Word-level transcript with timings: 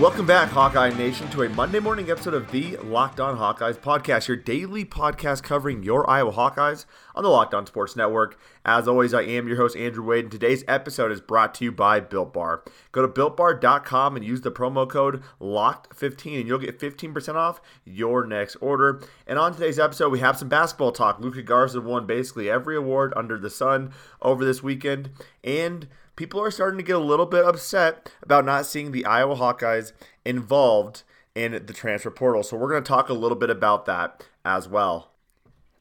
Welcome 0.00 0.24
back, 0.24 0.48
Hawkeye 0.48 0.96
Nation, 0.96 1.28
to 1.28 1.42
a 1.42 1.50
Monday 1.50 1.78
morning 1.78 2.10
episode 2.10 2.32
of 2.32 2.50
the 2.50 2.78
Locked 2.78 3.20
On 3.20 3.36
Hawkeyes 3.36 3.76
podcast, 3.76 4.28
your 4.28 4.36
daily 4.38 4.82
podcast 4.82 5.42
covering 5.42 5.82
your 5.82 6.08
Iowa 6.08 6.32
Hawkeyes 6.32 6.86
on 7.14 7.22
the 7.22 7.28
Locked 7.28 7.52
On 7.52 7.66
Sports 7.66 7.96
Network. 7.96 8.40
As 8.64 8.88
always, 8.88 9.12
I 9.12 9.24
am 9.24 9.46
your 9.46 9.58
host, 9.58 9.76
Andrew 9.76 10.02
Wade, 10.02 10.24
and 10.24 10.32
today's 10.32 10.64
episode 10.66 11.12
is 11.12 11.20
brought 11.20 11.54
to 11.56 11.64
you 11.64 11.70
by 11.70 12.00
Built 12.00 12.32
Bar. 12.32 12.64
Go 12.92 13.02
to 13.02 13.08
builtbar.com 13.08 14.16
and 14.16 14.24
use 14.24 14.40
the 14.40 14.50
promo 14.50 14.88
code 14.88 15.22
LOCKED15, 15.38 16.38
and 16.38 16.48
you'll 16.48 16.58
get 16.58 16.80
15% 16.80 17.34
off 17.34 17.60
your 17.84 18.26
next 18.26 18.56
order. 18.62 19.02
And 19.26 19.38
on 19.38 19.52
today's 19.52 19.78
episode, 19.78 20.08
we 20.08 20.20
have 20.20 20.38
some 20.38 20.48
basketball 20.48 20.92
talk. 20.92 21.20
Luka 21.20 21.42
Garza 21.42 21.82
won 21.82 22.06
basically 22.06 22.48
every 22.48 22.74
award 22.74 23.12
under 23.16 23.38
the 23.38 23.50
sun 23.50 23.92
over 24.22 24.46
this 24.46 24.62
weekend, 24.62 25.10
and 25.44 25.88
people 26.20 26.42
are 26.42 26.50
starting 26.50 26.76
to 26.76 26.84
get 26.84 26.96
a 26.96 26.98
little 26.98 27.24
bit 27.24 27.46
upset 27.46 28.12
about 28.22 28.44
not 28.44 28.66
seeing 28.66 28.92
the 28.92 29.06
Iowa 29.06 29.36
Hawkeyes 29.36 29.92
involved 30.22 31.02
in 31.34 31.52
the 31.52 31.72
transfer 31.72 32.10
portal. 32.10 32.42
So 32.42 32.58
we're 32.58 32.68
going 32.68 32.84
to 32.84 32.86
talk 32.86 33.08
a 33.08 33.14
little 33.14 33.38
bit 33.38 33.48
about 33.48 33.86
that 33.86 34.22
as 34.44 34.68
well. 34.68 35.12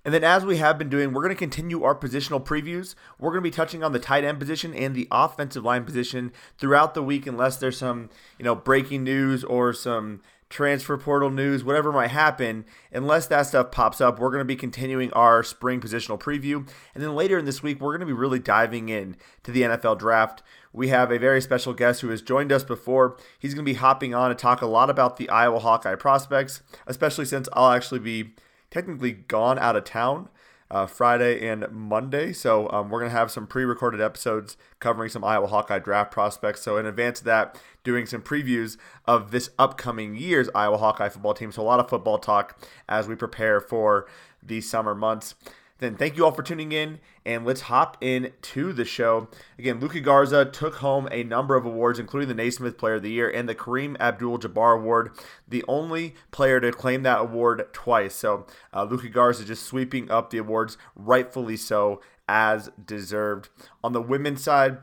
And 0.06 0.14
then, 0.14 0.24
as 0.24 0.46
we 0.46 0.56
have 0.56 0.78
been 0.78 0.88
doing, 0.88 1.12
we're 1.12 1.24
going 1.24 1.36
to 1.36 1.40
continue 1.40 1.84
our 1.84 1.94
positional 1.94 2.42
previews. 2.42 2.96
We're 3.20 3.32
going 3.32 3.44
to 3.44 3.50
be 3.50 3.54
touching 3.54 3.84
on 3.84 3.92
the 3.92 4.00
tight 4.00 4.24
end 4.24 4.40
position 4.40 4.74
and 4.74 4.96
the 4.96 5.10
offensive 5.12 5.66
line 5.66 5.84
position 5.84 6.32
throughout 6.58 6.94
the 6.94 7.04
week, 7.04 7.28
unless 7.28 7.58
there's 7.58 7.78
some, 7.78 8.10
you 8.38 8.46
know, 8.46 8.56
breaking 8.56 9.04
news 9.04 9.44
or 9.44 9.74
some 9.74 10.22
transfer 10.50 10.98
portal 10.98 11.30
news, 11.30 11.64
whatever 11.64 11.92
might 11.92 12.10
happen, 12.10 12.66
unless 12.92 13.28
that 13.28 13.44
stuff 13.44 13.72
pops 13.72 14.02
up, 14.02 14.18
we're 14.18 14.32
going 14.32 14.40
to 14.40 14.46
be 14.46 14.56
continuing 14.56 15.14
our 15.14 15.44
spring 15.44 15.80
positional 15.80 16.20
preview. 16.20 16.68
And 16.96 17.04
then 17.04 17.16
later 17.16 17.38
in 17.38 17.46
this 17.46 17.62
week, 17.62 17.80
we're 17.80 17.92
going 17.92 18.08
to 18.08 18.14
be 18.14 18.14
really 18.14 18.40
diving 18.40 18.90
in 18.90 19.16
to 19.44 19.52
the 19.52 19.62
NFL 19.62 20.00
draft. 20.00 20.42
We 20.74 20.88
have 20.88 21.12
a 21.12 21.20
very 21.20 21.42
special 21.42 21.74
guest 21.74 22.02
who 22.02 22.10
has 22.10 22.22
joined 22.22 22.52
us 22.52 22.64
before. 22.64 23.18
He's 23.38 23.54
going 23.54 23.66
to 23.66 23.72
be 23.72 23.78
hopping 23.78 24.16
on 24.16 24.30
to 24.30 24.36
talk 24.36 24.62
a 24.62 24.68
lot 24.68 24.90
about 24.90 25.18
the 25.18 25.30
Iowa 25.30 25.60
Hawkeye 25.60 25.96
prospects, 25.96 26.62
especially 26.88 27.26
since 27.26 27.48
I'll 27.54 27.72
actually 27.72 28.00
be 28.00 28.34
technically 28.72 29.12
gone 29.12 29.60
out 29.60 29.76
of 29.76 29.84
town 29.84 30.30
uh, 30.72 30.86
Friday 30.86 31.48
and 31.48 31.66
Monday. 31.72 32.34
So 32.34 32.70
um, 32.72 32.90
we're 32.90 33.00
going 33.00 33.12
to 33.12 33.18
have 33.18 33.32
some 33.32 33.48
pre 33.48 33.64
recorded 33.64 34.02
episodes 34.02 34.58
covering 34.80 35.10
some 35.10 35.24
Iowa 35.24 35.48
Hawkeye 35.48 35.80
draft 35.80 36.12
prospects. 36.12 36.62
So 36.62 36.78
in 36.78 36.86
advance 36.86 37.20
of 37.20 37.26
that, 37.26 37.60
doing 37.84 38.06
some 38.06 38.22
previews 38.22 38.78
of 39.06 39.32
this 39.32 39.50
upcoming 39.58 40.16
year's 40.16 40.50
Iowa 40.54 40.78
Hawkeye 40.78 41.10
football 41.10 41.34
team. 41.34 41.52
So 41.52 41.62
a 41.62 41.64
lot 41.64 41.80
of 41.80 41.90
football 41.90 42.18
talk 42.18 42.60
as 42.88 43.08
we 43.08 43.16
prepare 43.16 43.60
for 43.60 44.08
the 44.44 44.62
summer 44.62 44.94
months. 44.94 45.36
Then 45.80 45.96
thank 45.96 46.18
you 46.18 46.26
all 46.26 46.32
for 46.32 46.44
tuning 46.44 46.74
in, 46.74 47.00
and 47.26 47.46
let's 47.46 47.62
hop 47.62 47.98
into 48.02 48.74
the 48.74 48.84
show. 48.84 49.30
Again, 49.58 49.80
Luka 49.80 50.02
Garza 50.02 50.44
took 50.44 50.76
home 50.76 51.08
a 51.10 51.24
number 51.24 51.56
of 51.56 51.66
awards, 51.66 52.00
including 52.00 52.28
the 52.28 52.36
Naismith 52.36 52.78
Player 52.78 52.96
of 52.96 53.02
the 53.02 53.12
Year 53.12 53.30
and 53.30 53.48
the 53.48 53.56
Kareem 53.56 53.98
Abdul-Jabbar 53.98 54.78
Award, 54.78 55.12
the 55.48 55.64
only 55.70 56.16
player 56.32 56.60
to 56.60 56.74
claim 56.74 57.04
that 57.04 57.22
award 57.22 57.66
twice. 57.72 58.14
So 58.14 58.46
uh, 58.74 58.84
Luka 58.84 59.08
Garza 59.08 59.46
just 59.46 59.64
sweeping 59.64 60.12
up 60.12 60.30
the 60.30 60.38
awards, 60.40 60.78
rightfully 60.96 61.56
so, 61.56 62.02
as 62.28 62.70
deserved. 62.86 63.48
On 63.82 63.94
the 63.94 64.02
women's 64.02 64.44
side, 64.44 64.80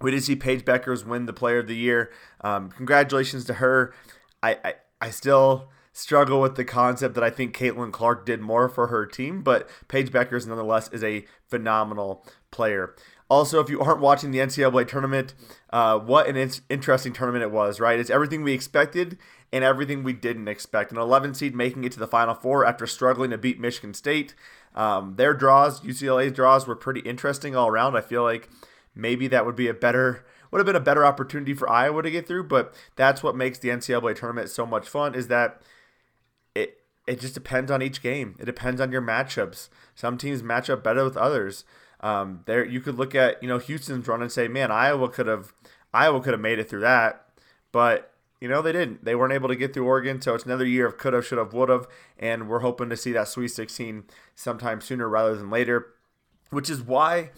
we 0.00 0.12
did 0.12 0.22
see 0.22 0.36
Paige 0.36 0.64
Bueckers 0.64 1.04
win 1.04 1.26
the 1.26 1.32
Player 1.32 1.58
of 1.58 1.66
the 1.66 1.76
Year. 1.76 2.12
Um, 2.42 2.70
congratulations 2.70 3.44
to 3.46 3.54
her. 3.54 3.92
I, 4.40 4.56
I, 4.64 4.74
I 5.00 5.10
still 5.10 5.70
struggle 5.98 6.40
with 6.40 6.54
the 6.54 6.64
concept 6.64 7.14
that 7.16 7.24
I 7.24 7.30
think 7.30 7.56
Caitlin 7.56 7.92
Clark 7.92 8.24
did 8.24 8.40
more 8.40 8.68
for 8.68 8.86
her 8.86 9.04
team, 9.04 9.42
but 9.42 9.68
Paige 9.88 10.12
Bueckers 10.12 10.46
nonetheless 10.46 10.88
is 10.92 11.02
a 11.02 11.24
phenomenal 11.48 12.24
player. 12.52 12.94
Also, 13.28 13.60
if 13.60 13.68
you 13.68 13.80
aren't 13.80 14.00
watching 14.00 14.30
the 14.30 14.38
NCAA 14.38 14.86
tournament, 14.86 15.34
uh, 15.70 15.98
what 15.98 16.28
an 16.28 16.36
in- 16.36 16.52
interesting 16.70 17.12
tournament 17.12 17.42
it 17.42 17.50
was, 17.50 17.80
right? 17.80 17.98
It's 17.98 18.10
everything 18.10 18.42
we 18.42 18.52
expected 18.52 19.18
and 19.52 19.64
everything 19.64 20.02
we 20.04 20.12
didn't 20.12 20.48
expect. 20.48 20.92
An 20.92 20.98
11 20.98 21.34
seed 21.34 21.54
making 21.54 21.84
it 21.84 21.92
to 21.92 21.98
the 21.98 22.06
Final 22.06 22.34
Four 22.34 22.64
after 22.64 22.86
struggling 22.86 23.30
to 23.30 23.38
beat 23.38 23.60
Michigan 23.60 23.92
State. 23.92 24.34
Um, 24.74 25.16
their 25.16 25.34
draws, 25.34 25.80
UCLA's 25.80 26.32
draws, 26.32 26.66
were 26.66 26.76
pretty 26.76 27.00
interesting 27.00 27.56
all 27.56 27.68
around. 27.68 27.96
I 27.96 28.02
feel 28.02 28.22
like 28.22 28.48
maybe 28.94 29.26
that 29.28 29.44
would 29.44 29.56
be 29.56 29.68
a 29.68 29.74
better 29.74 30.24
would 30.50 30.58
have 30.58 30.66
been 30.66 30.76
a 30.76 30.80
better 30.80 31.04
opportunity 31.04 31.52
for 31.52 31.68
Iowa 31.68 32.02
to 32.02 32.10
get 32.10 32.26
through, 32.26 32.44
but 32.44 32.74
that's 32.96 33.22
what 33.22 33.36
makes 33.36 33.58
the 33.58 33.68
NCAA 33.68 34.16
tournament 34.16 34.48
so 34.48 34.64
much 34.64 34.88
fun 34.88 35.14
is 35.14 35.28
that 35.28 35.60
it 37.08 37.20
just 37.20 37.34
depends 37.34 37.70
on 37.70 37.82
each 37.82 38.02
game. 38.02 38.36
It 38.38 38.44
depends 38.44 38.80
on 38.80 38.92
your 38.92 39.00
matchups. 39.00 39.70
Some 39.94 40.18
teams 40.18 40.42
match 40.42 40.68
up 40.68 40.84
better 40.84 41.02
with 41.02 41.16
others. 41.16 41.64
Um, 42.00 42.42
there 42.44 42.64
you 42.64 42.80
could 42.80 42.96
look 42.96 43.14
at 43.14 43.42
you 43.42 43.48
know 43.48 43.58
Houston's 43.58 44.06
run 44.06 44.22
and 44.22 44.30
say, 44.30 44.46
man, 44.46 44.70
Iowa 44.70 45.08
could 45.08 45.26
have 45.26 45.52
Iowa 45.92 46.20
could 46.20 46.34
have 46.34 46.40
made 46.40 46.58
it 46.58 46.68
through 46.68 46.80
that, 46.80 47.24
but 47.72 48.12
you 48.40 48.48
know 48.48 48.62
they 48.62 48.72
didn't. 48.72 49.04
They 49.04 49.14
weren't 49.14 49.32
able 49.32 49.48
to 49.48 49.56
get 49.56 49.72
through 49.72 49.86
Oregon, 49.86 50.20
so 50.20 50.34
it's 50.34 50.44
another 50.44 50.66
year 50.66 50.86
of 50.86 50.98
could 50.98 51.14
have, 51.14 51.26
should 51.26 51.38
have, 51.38 51.54
would 51.54 51.70
have, 51.70 51.88
and 52.18 52.48
we're 52.48 52.60
hoping 52.60 52.90
to 52.90 52.96
see 52.96 53.12
that 53.12 53.28
Sweet 53.28 53.48
16 53.48 54.04
sometime 54.34 54.80
sooner 54.80 55.08
rather 55.08 55.34
than 55.34 55.50
later, 55.50 55.94
which 56.50 56.70
is 56.70 56.82
why 56.82 57.30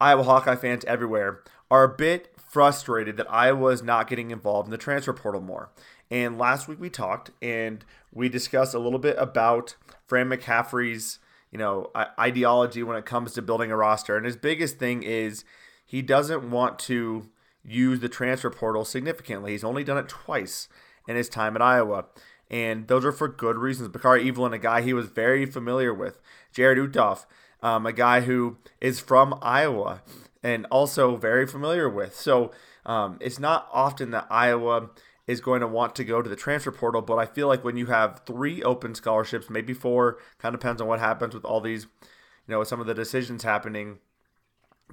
Iowa 0.00 0.24
Hawkeye 0.24 0.56
fans 0.56 0.84
everywhere 0.84 1.42
are 1.70 1.84
a 1.84 1.88
bit 1.88 2.34
frustrated 2.36 3.16
that 3.16 3.32
Iowa 3.32 3.68
is 3.70 3.82
not 3.82 4.08
getting 4.08 4.30
involved 4.30 4.66
in 4.66 4.70
the 4.72 4.78
transfer 4.78 5.12
portal 5.12 5.40
more. 5.40 5.70
And 6.10 6.38
last 6.38 6.68
week 6.68 6.80
we 6.80 6.90
talked 6.90 7.30
and 7.42 7.84
we 8.12 8.28
discussed 8.28 8.74
a 8.74 8.78
little 8.78 8.98
bit 8.98 9.16
about 9.18 9.76
Fran 10.06 10.28
McCaffery's, 10.28 11.18
you 11.50 11.58
know, 11.58 11.90
ideology 12.18 12.82
when 12.82 12.96
it 12.96 13.04
comes 13.04 13.32
to 13.34 13.42
building 13.42 13.70
a 13.70 13.76
roster. 13.76 14.16
And 14.16 14.24
his 14.24 14.36
biggest 14.36 14.78
thing 14.78 15.02
is 15.02 15.44
he 15.84 16.02
doesn't 16.02 16.50
want 16.50 16.78
to 16.80 17.28
use 17.64 18.00
the 18.00 18.08
transfer 18.08 18.50
portal 18.50 18.84
significantly. 18.84 19.52
He's 19.52 19.64
only 19.64 19.84
done 19.84 19.98
it 19.98 20.08
twice 20.08 20.68
in 21.08 21.16
his 21.16 21.28
time 21.28 21.56
at 21.56 21.62
Iowa. 21.62 22.06
And 22.48 22.86
those 22.86 23.04
are 23.04 23.12
for 23.12 23.28
good 23.28 23.56
reasons. 23.56 23.88
Bakari 23.88 24.28
Evelyn, 24.28 24.52
a 24.52 24.58
guy 24.58 24.82
he 24.82 24.92
was 24.92 25.06
very 25.06 25.46
familiar 25.46 25.92
with. 25.92 26.20
Jarrod 26.54 26.92
Uthoff, 26.92 27.26
um, 27.62 27.86
a 27.86 27.92
guy 27.92 28.20
who 28.20 28.58
is 28.80 29.00
from 29.00 29.36
Iowa 29.42 30.02
and 30.42 30.64
also 30.66 31.16
very 31.16 31.46
familiar 31.46 31.88
with. 31.88 32.14
So 32.14 32.52
um, 32.84 33.18
it's 33.20 33.40
not 33.40 33.68
often 33.72 34.12
that 34.12 34.28
Iowa 34.30 34.90
is 35.26 35.40
going 35.40 35.60
to 35.60 35.66
want 35.66 35.94
to 35.96 36.04
go 36.04 36.22
to 36.22 36.30
the 36.30 36.36
transfer 36.36 36.70
portal. 36.70 37.02
But 37.02 37.18
I 37.18 37.26
feel 37.26 37.48
like 37.48 37.64
when 37.64 37.76
you 37.76 37.86
have 37.86 38.22
three 38.26 38.62
open 38.62 38.94
scholarships, 38.94 39.50
maybe 39.50 39.74
four, 39.74 40.18
kind 40.38 40.54
of 40.54 40.60
depends 40.60 40.80
on 40.80 40.88
what 40.88 41.00
happens 41.00 41.34
with 41.34 41.44
all 41.44 41.60
these, 41.60 41.86
you 42.02 42.54
know, 42.54 42.62
some 42.64 42.80
of 42.80 42.86
the 42.86 42.94
decisions 42.94 43.42
happening, 43.42 43.98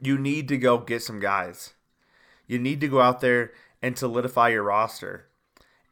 you 0.02 0.18
need 0.18 0.48
to 0.48 0.58
go 0.58 0.78
get 0.78 1.04
some 1.04 1.20
guys. 1.20 1.74
You 2.48 2.60
need 2.60 2.82
to 2.82 2.88
go 2.88 3.00
out 3.00 3.22
there 3.22 3.52
and 3.82 3.98
solidify 3.98 4.50
your 4.50 4.64
roster. 4.64 5.28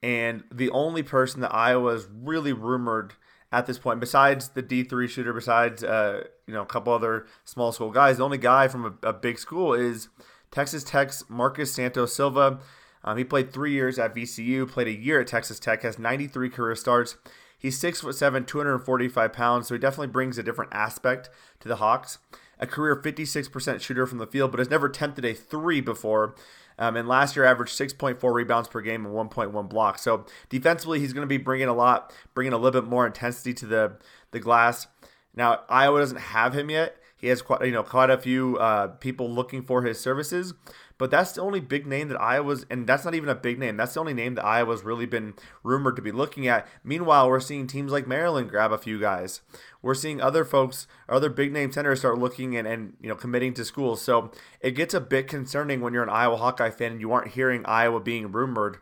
And 0.02 0.44
the 0.52 0.72
only 0.72 1.04
person 1.04 1.42
that 1.42 1.54
Iowa 1.54 1.94
is 1.94 2.08
really 2.12 2.54
rumored 2.54 3.14
at 3.52 3.68
this 3.68 3.78
point, 3.78 4.00
besides 4.00 4.50
the 4.50 4.64
D3 4.64 5.10
shooter, 5.10 5.34
besides, 5.34 5.84
uh, 5.84 6.24
you 6.48 6.54
know, 6.54 6.62
a 6.62 6.66
couple 6.66 6.94
other 6.94 7.28
small 7.44 7.72
school 7.72 7.92
guys, 7.92 8.18
the 8.18 8.24
only 8.24 8.38
guy 8.38 8.68
from 8.68 8.86
a, 8.86 9.10
a 9.10 9.14
big 9.14 9.38
school 9.38 9.74
is 9.74 10.08
Texas 10.52 10.84
Tech's 10.84 11.24
Marcus 11.30 11.74
Santos 11.74 12.14
Silva. 12.14 12.60
Um, 13.04 13.18
he 13.18 13.24
played 13.24 13.52
three 13.52 13.72
years 13.72 13.98
at 13.98 14.16
VCU, 14.16 14.70
played 14.70 14.88
a 14.88 14.94
year 14.94 15.22
at 15.22 15.28
Texas 15.28 15.60
Tech, 15.60 15.84
has 15.84 15.98
93 15.98 16.50
career 16.50 16.76
starts. 16.76 17.18
He's 17.58 17.78
six 17.78 18.02
foot 18.02 18.16
seven, 18.16 18.46
245 18.46 19.34
pounds, 19.34 19.68
so 19.68 19.76
he 19.76 19.80
definitely 19.80 20.08
brings 20.08 20.38
a 20.38 20.44
different 20.44 20.74
aspect 20.74 21.30
to 21.60 21.68
the 21.68 21.78
Hawks. 21.78 22.18
A 22.60 22.68
career 22.68 22.96
56% 22.96 23.82
shooter 23.82 24.06
from 24.06 24.20
the 24.20 24.28
field, 24.28 24.52
but 24.52 24.60
has 24.60 24.70
never 24.70 24.88
attempted 24.88 25.26
a 25.26 25.34
three 25.34 25.82
before. 25.82 26.36
Um, 26.78 26.96
and 26.96 27.08
last 27.08 27.36
year 27.36 27.46
averaged 27.46 27.78
6.4 27.78 28.34
rebounds 28.34 28.68
per 28.68 28.82
game 28.82 29.06
and 29.06 29.14
1.1 29.14 29.70
blocks. 29.70 30.02
So 30.02 30.26
defensively, 30.50 31.00
he's 31.00 31.14
going 31.14 31.24
to 31.24 31.28
be 31.28 31.38
bringing 31.38 31.68
a 31.68 31.74
lot, 31.74 32.14
bringing 32.34 32.54
a 32.54 32.58
little 32.58 32.82
bit 32.82 32.90
more 32.90 33.06
intensity 33.06 33.54
to 33.56 33.66
the 33.66 33.98
the 34.32 34.40
glass. 34.40 34.88
Now 35.36 35.62
Iowa 35.70 36.00
doesn't 36.00 36.18
have 36.18 36.54
him 36.54 36.70
yet. 36.70 36.98
He 37.16 37.28
has 37.28 37.44
quite 37.44 37.64
you 37.64 37.72
know 37.72 37.84
quite 37.84 38.10
a 38.10 38.18
few 38.18 38.58
uh, 38.58 38.88
people 38.88 39.30
looking 39.30 39.62
for 39.62 39.84
his 39.84 40.00
services, 40.00 40.56
but 41.02 41.10
that's 41.10 41.32
the 41.32 41.42
only 41.42 41.60
big 41.60 41.88
name 41.88 42.10
that 42.10 42.22
Iowa's, 42.22 42.64
and 42.70 42.86
that's 42.86 43.04
not 43.04 43.16
even 43.16 43.28
a 43.28 43.34
big 43.34 43.58
name. 43.58 43.76
That's 43.76 43.96
the 43.96 44.00
only 44.00 44.14
name 44.14 44.36
that 44.36 44.46
Iowa's 44.46 44.84
really 44.84 45.08
been 45.08 45.34
rumored 45.64 45.96
to 45.96 46.02
be 46.04 46.12
looking 46.12 46.48
at. 46.48 46.68
Meanwhile, 46.84 47.28
we're 47.28 47.40
seeing 47.40 47.66
teams 47.66 47.92
like 47.92 48.06
Maryland 48.06 48.52
grab 48.52 48.72
a 48.72 48.78
few 48.78 49.00
guys. 49.00 49.42
We're 49.82 49.96
seeing 49.96 50.22
other 50.22 50.46
folks, 50.46 50.86
other 51.10 51.32
big 51.32 51.52
name 51.54 51.72
centers 51.72 51.98
start 51.98 52.20
looking 52.20 52.56
and, 52.56 52.68
and 52.68 52.98
you 53.02 53.10
know 53.10 53.16
committing 53.16 53.56
to 53.56 53.66
schools. 53.66 54.00
So 54.00 54.30
it 54.60 54.74
gets 54.74 54.94
a 54.94 55.02
bit 55.02 55.28
concerning 55.28 55.82
when 55.82 55.92
you're 55.92 56.04
an 56.04 56.10
Iowa 56.10 56.38
Hawkeye 56.38 56.70
fan 56.70 56.92
and 56.92 57.02
you 57.02 57.12
aren't 57.12 57.30
hearing 57.30 57.66
Iowa 57.66 58.00
being 58.00 58.32
rumored 58.32 58.78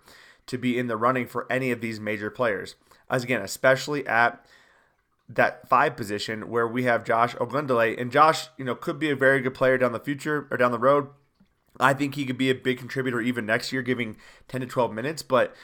to 0.48 0.58
be 0.58 0.78
in 0.78 0.88
the 0.88 0.98
running 0.98 1.26
for 1.26 1.50
any 1.50 1.72
of 1.72 1.80
these 1.80 2.02
major 2.02 2.30
players. 2.30 2.76
As 3.10 3.24
again, 3.24 3.42
especially 3.42 4.06
at 4.06 4.46
that 5.30 5.70
five 5.70 5.96
position 5.96 6.50
where 6.50 6.68
we 6.68 6.84
have 6.84 7.06
Josh 7.06 7.34
Ogundele, 7.36 7.98
and 7.98 8.12
Josh, 8.12 8.50
you 8.58 8.66
know, 8.66 8.76
could 8.76 9.00
be 9.00 9.10
a 9.10 9.16
very 9.16 9.40
good 9.40 9.54
player 9.54 9.78
down 9.78 9.94
the 9.94 10.02
future 10.02 10.48
or 10.52 10.58
down 10.58 10.74
the 10.74 10.80
road. 10.80 11.08
I 11.80 11.94
think 11.94 12.16
he 12.16 12.26
could 12.26 12.38
be 12.38 12.50
a 12.50 12.56
big 12.56 12.78
contributor 12.78 13.22
even 13.22 13.46
next 13.46 13.72
year, 13.72 13.82
giving 13.82 14.18
10 14.48 14.62
to 14.62 14.68
12 14.68 14.94
minutes. 14.94 15.22
But 15.22 15.56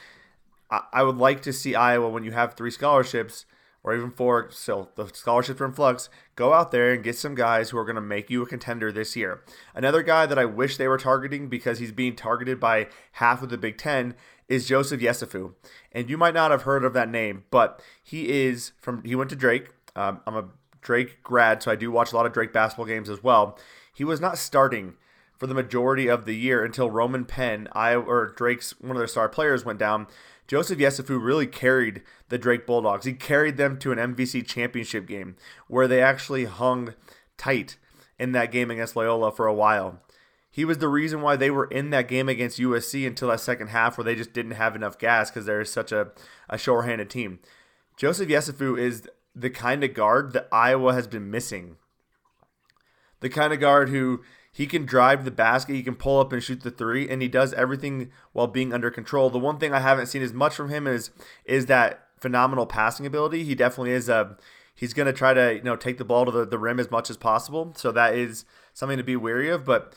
I, 0.70 0.82
I 0.92 1.02
would 1.02 1.16
like 1.16 1.42
to 1.42 1.52
see 1.52 1.74
Iowa 1.74 2.08
when 2.08 2.24
you 2.24 2.32
have 2.32 2.54
three 2.54 2.70
scholarships 2.70 3.44
or 3.86 3.94
even 3.94 4.10
four, 4.10 4.48
so 4.50 4.88
the 4.96 5.06
scholarships 5.14 5.60
are 5.60 5.64
in 5.64 5.72
flux, 5.72 6.08
go 6.34 6.52
out 6.52 6.72
there 6.72 6.92
and 6.92 7.04
get 7.04 7.16
some 7.16 7.36
guys 7.36 7.70
who 7.70 7.78
are 7.78 7.84
going 7.84 7.94
to 7.94 8.00
make 8.00 8.28
you 8.28 8.42
a 8.42 8.46
contender 8.46 8.90
this 8.90 9.14
year. 9.14 9.44
Another 9.76 10.02
guy 10.02 10.26
that 10.26 10.40
I 10.40 10.44
wish 10.44 10.76
they 10.76 10.88
were 10.88 10.98
targeting 10.98 11.48
because 11.48 11.78
he's 11.78 11.92
being 11.92 12.16
targeted 12.16 12.58
by 12.58 12.88
half 13.12 13.44
of 13.44 13.48
the 13.48 13.56
Big 13.56 13.78
Ten 13.78 14.16
is 14.48 14.66
Joseph 14.66 15.00
Yesufu. 15.00 15.54
And 15.92 16.10
you 16.10 16.18
might 16.18 16.34
not 16.34 16.50
have 16.50 16.62
heard 16.62 16.84
of 16.84 16.94
that 16.94 17.08
name, 17.08 17.44
but 17.52 17.80
he 18.02 18.28
is 18.28 18.72
from, 18.80 19.04
he 19.04 19.14
went 19.14 19.30
to 19.30 19.36
Drake. 19.36 19.68
Um, 19.94 20.20
I'm 20.26 20.36
a 20.36 20.48
Drake 20.80 21.22
grad, 21.22 21.62
so 21.62 21.70
I 21.70 21.76
do 21.76 21.92
watch 21.92 22.12
a 22.12 22.16
lot 22.16 22.26
of 22.26 22.32
Drake 22.32 22.52
basketball 22.52 22.86
games 22.86 23.08
as 23.08 23.22
well. 23.22 23.56
He 23.94 24.02
was 24.02 24.20
not 24.20 24.36
starting 24.36 24.94
for 25.38 25.46
the 25.46 25.54
majority 25.54 26.08
of 26.08 26.24
the 26.24 26.34
year 26.34 26.64
until 26.64 26.90
Roman 26.90 27.24
Penn, 27.24 27.68
I 27.72 27.94
or 27.94 28.26
Drake's 28.36 28.78
one 28.80 28.92
of 28.92 28.98
their 28.98 29.06
star 29.06 29.28
players 29.28 29.64
went 29.64 29.78
down. 29.78 30.06
Joseph 30.46 30.78
Yesufu 30.78 31.22
really 31.22 31.46
carried 31.46 32.02
the 32.28 32.38
Drake 32.38 32.66
Bulldogs. 32.66 33.04
He 33.04 33.12
carried 33.12 33.56
them 33.56 33.78
to 33.78 33.92
an 33.92 33.98
MVC 33.98 34.46
championship 34.46 35.06
game 35.06 35.36
where 35.66 35.88
they 35.88 36.00
actually 36.00 36.44
hung 36.44 36.94
tight 37.36 37.76
in 38.18 38.32
that 38.32 38.52
game 38.52 38.70
against 38.70 38.96
Loyola 38.96 39.32
for 39.32 39.46
a 39.46 39.54
while. 39.54 40.00
He 40.50 40.64
was 40.64 40.78
the 40.78 40.88
reason 40.88 41.20
why 41.20 41.36
they 41.36 41.50
were 41.50 41.66
in 41.66 41.90
that 41.90 42.08
game 42.08 42.28
against 42.28 42.58
USC 42.58 43.06
until 43.06 43.28
that 43.28 43.40
second 43.40 43.68
half 43.68 43.98
where 43.98 44.04
they 44.04 44.14
just 44.14 44.32
didn't 44.32 44.52
have 44.52 44.74
enough 44.74 44.98
gas 44.98 45.30
because 45.30 45.44
they're 45.44 45.64
such 45.66 45.92
a, 45.92 46.12
a 46.48 46.56
short-handed 46.56 47.10
team. 47.10 47.40
Joseph 47.96 48.28
Yesufu 48.28 48.78
is 48.78 49.06
the 49.34 49.50
kind 49.50 49.84
of 49.84 49.92
guard 49.92 50.32
that 50.32 50.48
Iowa 50.50 50.94
has 50.94 51.06
been 51.06 51.30
missing. 51.30 51.76
The 53.20 53.28
kind 53.28 53.52
of 53.52 53.60
guard 53.60 53.90
who 53.90 54.22
he 54.56 54.66
can 54.66 54.86
drive 54.86 55.26
the 55.26 55.30
basket, 55.30 55.74
he 55.74 55.82
can 55.82 55.96
pull 55.96 56.18
up 56.18 56.32
and 56.32 56.42
shoot 56.42 56.62
the 56.62 56.70
three, 56.70 57.06
and 57.10 57.20
he 57.20 57.28
does 57.28 57.52
everything 57.52 58.10
while 58.32 58.46
being 58.46 58.72
under 58.72 58.90
control. 58.90 59.28
The 59.28 59.38
one 59.38 59.58
thing 59.58 59.74
I 59.74 59.80
haven't 59.80 60.06
seen 60.06 60.22
as 60.22 60.32
much 60.32 60.54
from 60.54 60.70
him 60.70 60.86
is 60.86 61.10
is 61.44 61.66
that 61.66 62.08
phenomenal 62.18 62.64
passing 62.64 63.04
ability. 63.04 63.44
He 63.44 63.54
definitely 63.54 63.90
is 63.90 64.08
a 64.08 64.38
he's 64.74 64.94
going 64.94 65.04
to 65.04 65.12
try 65.12 65.34
to 65.34 65.56
you 65.56 65.62
know 65.62 65.76
take 65.76 65.98
the 65.98 66.06
ball 66.06 66.24
to 66.24 66.30
the, 66.30 66.46
the 66.46 66.58
rim 66.58 66.80
as 66.80 66.90
much 66.90 67.10
as 67.10 67.18
possible. 67.18 67.74
So 67.76 67.92
that 67.92 68.14
is 68.14 68.46
something 68.72 68.96
to 68.96 69.04
be 69.04 69.14
wary 69.14 69.50
of. 69.50 69.66
But 69.66 69.94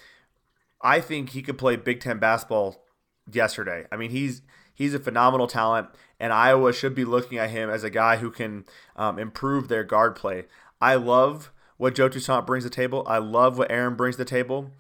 I 0.82 1.00
think 1.00 1.30
he 1.30 1.42
could 1.42 1.58
play 1.58 1.78
Big 1.78 2.02
Ten 2.02 2.20
basketball 2.20 2.84
yesterday. 3.32 3.86
I 3.94 3.96
mean, 3.96 4.10
he's 4.10 4.42
he's 4.74 4.94
a 4.94 5.00
phenomenal 5.00 5.48
talent, 5.48 5.88
and 6.20 6.34
Iowa 6.34 6.74
should 6.74 6.96
be 6.96 7.06
looking 7.06 7.38
at 7.38 7.50
him 7.50 7.70
as 7.70 7.86
a 7.86 7.90
guy 7.90 8.18
who 8.18 8.30
can 8.30 8.66
um, 8.98 9.20
improve 9.20 9.70
their 9.70 9.86
guard 9.86 10.18
play. 10.18 10.48
I 10.82 10.96
love 10.96 11.54
what 11.80 11.96
Joe 11.96 12.10
Toussaint 12.10 12.46
brings 12.46 12.66
to 12.66 12.70
the 12.70 12.76
table. 12.76 13.04
I 13.08 13.20
love 13.20 13.58
what 13.58 13.72
Aaron 13.72 13.96
brings 13.96 14.18
to 14.18 14.26
the 14.26 14.30
table, 14.30 14.72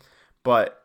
but 0.43 0.83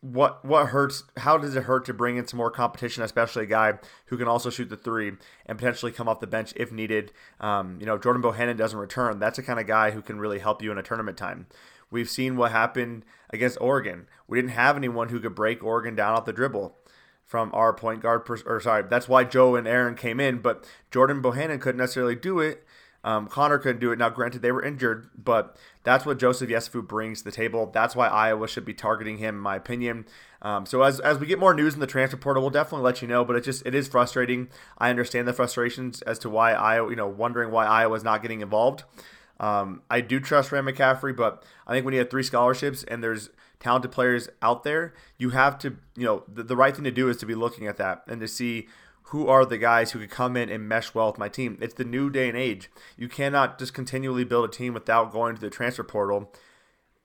what 0.00 0.44
what 0.44 0.66
hurts? 0.66 1.04
How 1.16 1.38
does 1.38 1.56
it 1.56 1.64
hurt 1.64 1.86
to 1.86 1.94
bring 1.94 2.18
in 2.18 2.26
some 2.26 2.36
more 2.36 2.50
competition, 2.50 3.02
especially 3.02 3.44
a 3.44 3.46
guy 3.46 3.78
who 4.06 4.18
can 4.18 4.28
also 4.28 4.50
shoot 4.50 4.68
the 4.68 4.76
three 4.76 5.12
and 5.46 5.58
potentially 5.58 5.90
come 5.90 6.06
off 6.06 6.20
the 6.20 6.26
bench 6.26 6.52
if 6.54 6.70
needed? 6.70 7.12
Um, 7.40 7.78
you 7.80 7.86
know, 7.86 7.96
Jordan 7.96 8.22
Bohannon 8.22 8.58
doesn't 8.58 8.78
return. 8.78 9.18
That's 9.18 9.36
the 9.36 9.42
kind 9.42 9.58
of 9.58 9.66
guy 9.66 9.90
who 9.92 10.02
can 10.02 10.18
really 10.18 10.38
help 10.38 10.62
you 10.62 10.70
in 10.70 10.76
a 10.76 10.82
tournament 10.82 11.16
time. 11.16 11.46
We've 11.90 12.10
seen 12.10 12.36
what 12.36 12.52
happened 12.52 13.06
against 13.30 13.58
Oregon. 13.58 14.06
We 14.26 14.36
didn't 14.36 14.52
have 14.52 14.76
anyone 14.76 15.08
who 15.08 15.18
could 15.18 15.34
break 15.34 15.64
Oregon 15.64 15.96
down 15.96 16.14
off 16.14 16.26
the 16.26 16.34
dribble 16.34 16.76
from 17.24 17.50
our 17.54 17.72
point 17.72 18.02
guard. 18.02 18.26
Pers- 18.26 18.44
or 18.44 18.60
sorry, 18.60 18.84
that's 18.88 19.08
why 19.08 19.24
Joe 19.24 19.56
and 19.56 19.66
Aaron 19.66 19.94
came 19.94 20.20
in, 20.20 20.40
but 20.40 20.68
Jordan 20.90 21.22
Bohannon 21.22 21.58
couldn't 21.58 21.78
necessarily 21.78 22.14
do 22.14 22.38
it 22.38 22.66
um, 23.04 23.28
Connor 23.28 23.58
couldn't 23.58 23.80
do 23.80 23.92
it. 23.92 23.98
Now, 23.98 24.08
granted, 24.08 24.42
they 24.42 24.52
were 24.52 24.62
injured, 24.62 25.08
but 25.16 25.56
that's 25.84 26.04
what 26.04 26.18
Joseph 26.18 26.50
Yesufu 26.50 26.86
brings 26.86 27.20
to 27.20 27.24
the 27.24 27.30
table. 27.30 27.70
That's 27.72 27.94
why 27.94 28.08
Iowa 28.08 28.48
should 28.48 28.64
be 28.64 28.74
targeting 28.74 29.18
him, 29.18 29.36
in 29.36 29.40
my 29.40 29.56
opinion. 29.56 30.06
Um, 30.42 30.66
so 30.66 30.82
as, 30.82 30.98
as 31.00 31.18
we 31.18 31.26
get 31.26 31.38
more 31.38 31.54
news 31.54 31.74
in 31.74 31.80
the 31.80 31.86
transfer 31.86 32.16
portal, 32.16 32.42
we'll 32.42 32.50
definitely 32.50 32.84
let 32.84 33.00
you 33.00 33.08
know. 33.08 33.24
But 33.24 33.36
it 33.36 33.44
just 33.44 33.64
it 33.64 33.74
is 33.74 33.88
frustrating. 33.88 34.48
I 34.78 34.90
understand 34.90 35.28
the 35.28 35.32
frustrations 35.32 36.02
as 36.02 36.18
to 36.20 36.30
why 36.30 36.52
Iowa, 36.52 36.90
you 36.90 36.96
know, 36.96 37.08
wondering 37.08 37.50
why 37.50 37.66
Iowa 37.66 37.96
is 37.96 38.04
not 38.04 38.20
getting 38.22 38.40
involved. 38.40 38.84
Um, 39.40 39.82
I 39.88 40.00
do 40.00 40.18
trust 40.18 40.48
Fran 40.48 40.64
McCaffery, 40.64 41.16
but 41.16 41.44
I 41.66 41.72
think 41.72 41.84
when 41.84 41.94
you 41.94 42.00
have 42.00 42.10
three 42.10 42.24
scholarships 42.24 42.82
and 42.82 43.02
there's 43.02 43.30
talented 43.60 43.92
players 43.92 44.28
out 44.42 44.64
there, 44.64 44.94
you 45.16 45.30
have 45.30 45.58
to, 45.58 45.76
you 45.96 46.04
know, 46.04 46.24
the, 46.32 46.42
the 46.42 46.56
right 46.56 46.74
thing 46.74 46.84
to 46.84 46.90
do 46.90 47.08
is 47.08 47.16
to 47.18 47.26
be 47.26 47.36
looking 47.36 47.66
at 47.66 47.76
that 47.76 48.02
and 48.08 48.20
to 48.20 48.28
see 48.28 48.68
who 49.08 49.26
are 49.26 49.46
the 49.46 49.56
guys 49.56 49.92
who 49.92 49.98
could 49.98 50.10
come 50.10 50.36
in 50.36 50.50
and 50.50 50.68
mesh 50.68 50.94
well 50.94 51.06
with 51.06 51.18
my 51.18 51.28
team. 51.28 51.56
It's 51.62 51.74
the 51.74 51.84
new 51.84 52.10
day 52.10 52.28
and 52.28 52.36
age. 52.36 52.70
You 52.96 53.08
cannot 53.08 53.58
just 53.58 53.72
continually 53.72 54.24
build 54.24 54.44
a 54.44 54.52
team 54.52 54.74
without 54.74 55.12
going 55.12 55.34
to 55.34 55.40
the 55.40 55.50
transfer 55.50 55.82
portal. 55.82 56.32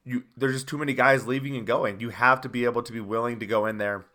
You 0.03 0.23
there's 0.35 0.53
just 0.53 0.67
too 0.67 0.77
many 0.77 0.93
guys 0.93 1.27
leaving 1.27 1.55
and 1.55 1.65
going. 1.65 2.01
You 2.01 2.09
have 2.09 2.41
to 2.41 2.49
be 2.49 2.65
able 2.65 2.83
to 2.83 2.91
be 2.91 2.99
willing 2.99 3.39
to 3.39 3.45
go 3.45 3.65
in 3.65 3.77
there 3.77 4.05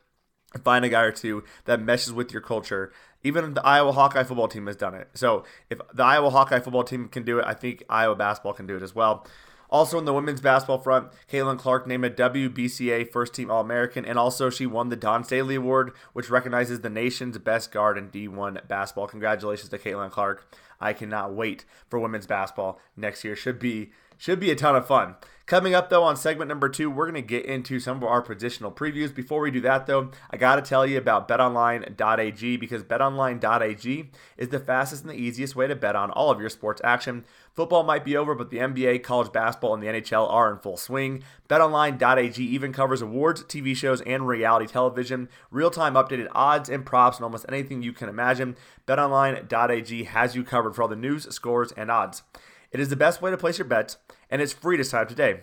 and 0.53 0.63
find 0.63 0.85
a 0.85 0.91
guy 0.91 1.03
or 1.03 1.13
two 1.13 1.45
that 1.65 1.81
meshes 1.81 2.13
with 2.13 2.31
your 2.31 2.43
culture. 2.43 2.93
Even 3.23 3.55
the 3.55 3.65
Iowa 3.65 3.93
Hawkeye 3.93 4.25
football 4.25 4.49
team 4.49 4.67
has 4.67 4.77
done 4.77 4.95
it. 4.95 5.09
So 5.15 5.45
if 5.71 5.81
the 5.95 6.05
Iowa 6.05 6.29
Hawkeye 6.29 6.61
football 6.61 6.85
team 6.85 7.09
can 7.09 7.25
do 7.25 7.39
it, 7.39 7.47
I 7.47 7.55
think 7.55 7.85
Iowa 7.89 8.15
basketball 8.17 8.53
can 8.53 8.67
do 8.67 8.77
it 8.77 8.83
as 8.83 8.95
well. 8.95 9.27
Also, 9.71 9.99
in 9.99 10.05
the 10.05 10.15
women's 10.15 10.41
basketball 10.41 10.79
front, 10.79 11.09
Caitlin 11.31 11.59
Clark 11.59 11.87
named 11.87 12.05
a 12.05 12.11
WBCA 12.11 13.11
First 13.13 13.35
Team 13.35 13.51
All 13.51 13.61
American, 13.61 14.05
and 14.05 14.19
also 14.19 14.49
she 14.49 14.67
won 14.67 14.89
the 14.89 14.97
Dawn 14.97 15.25
Staley 15.25 15.57
Award, 15.57 15.93
which 16.13 16.31
recognizes 16.31 16.81
the 16.81 16.91
nation's 16.91 17.37
best 17.39 17.71
guard 17.71 17.99
in 17.99 18.11
D1 18.11 18.67
basketball. 18.67 19.07
Congratulations 19.07 19.69
to 19.69 19.79
Caitlin 19.79 20.11
Clark. 20.11 20.57
I 20.81 20.93
cannot 20.93 21.35
wait 21.35 21.65
for 21.89 21.99
women's 21.99 22.27
basketball 22.27 22.81
next 22.97 23.25
year. 23.25 23.37
Should 23.37 23.59
be 23.59 23.91
should 24.19 24.39
be 24.39 24.51
a 24.51 24.57
ton 24.57 24.77
of 24.77 24.87
fun. 24.87 25.15
Coming 25.49 25.75
up, 25.75 25.89
though, 25.89 26.05
on 26.05 26.15
segment 26.15 26.49
number 26.51 26.69
two, 26.69 26.91
we're 26.91 27.11
going 27.11 27.23
to 27.23 27.27
get 27.27 27.47
into 27.47 27.81
some 27.81 27.97
of 27.97 28.05
our 28.05 28.23
positional 28.23 28.77
previews. 28.77 29.15
Before 29.15 29.41
we 29.41 29.51
do 29.51 29.63
that, 29.63 29.87
though, 29.87 30.11
I 30.31 30.37
got 30.37 30.57
to 30.57 30.63
tell 30.63 30.85
you 30.85 30.99
about 30.99 31.27
betonline.ag 31.27 32.59
because 32.59 32.83
betonline.ag 32.83 34.11
is 34.37 34.49
the 34.51 34.61
fastest 34.61 35.05
and 35.05 35.11
the 35.11 35.17
easiest 35.17 35.57
way 35.57 35.67
to 35.67 35.75
bet 35.75 35.97
on 35.97 36.11
all 36.11 36.31
of 36.31 36.39
your 36.39 36.51
sports 36.51 36.83
action. 36.85 37.25
Football 37.55 37.83
might 37.85 38.05
be 38.05 38.15
over, 38.15 38.35
but 38.35 38.51
the 38.51 38.59
NBA, 38.59 39.03
college 39.03 39.33
basketball, 39.33 39.73
and 39.73 39.83
the 39.83 39.87
NHL 39.87 40.31
are 40.31 40.53
in 40.53 40.59
full 40.59 40.77
swing. 40.77 41.23
BetOnline.ag 41.49 42.45
even 42.45 42.75
covers 42.75 43.01
awards, 43.01 43.43
TV 43.45 43.75
shows, 43.75 44.03
and 44.03 44.29
reality 44.29 44.67
television, 44.67 45.31
real 45.51 45.71
time 45.71 45.95
updated 45.95 46.29
odds 46.33 46.69
and 46.69 46.85
props, 46.85 47.17
and 47.17 47.25
almost 47.25 47.47
anything 47.49 47.83
you 47.83 47.95
can 47.95 48.11
imagine. 48.11 48.55
BetOnline.ag 48.87 50.05
has 50.05 50.37
you 50.37 50.45
covered 50.45 50.75
for 50.75 50.83
all 50.83 50.89
the 50.89 50.95
news, 50.95 51.27
scores, 51.35 51.73
and 51.73 51.91
odds. 51.91 52.23
It 52.71 52.81
is 52.81 52.91
the 52.91 52.97
best 52.97 53.23
way 53.23 53.31
to 53.31 53.39
place 53.39 53.59
your 53.59 53.67
bets, 53.67 53.97
and 54.31 54.43
it's 54.43 54.53
free 54.53 54.77
to 54.77 54.85
sign 54.85 55.03
up 55.03 55.09
today. 55.09 55.41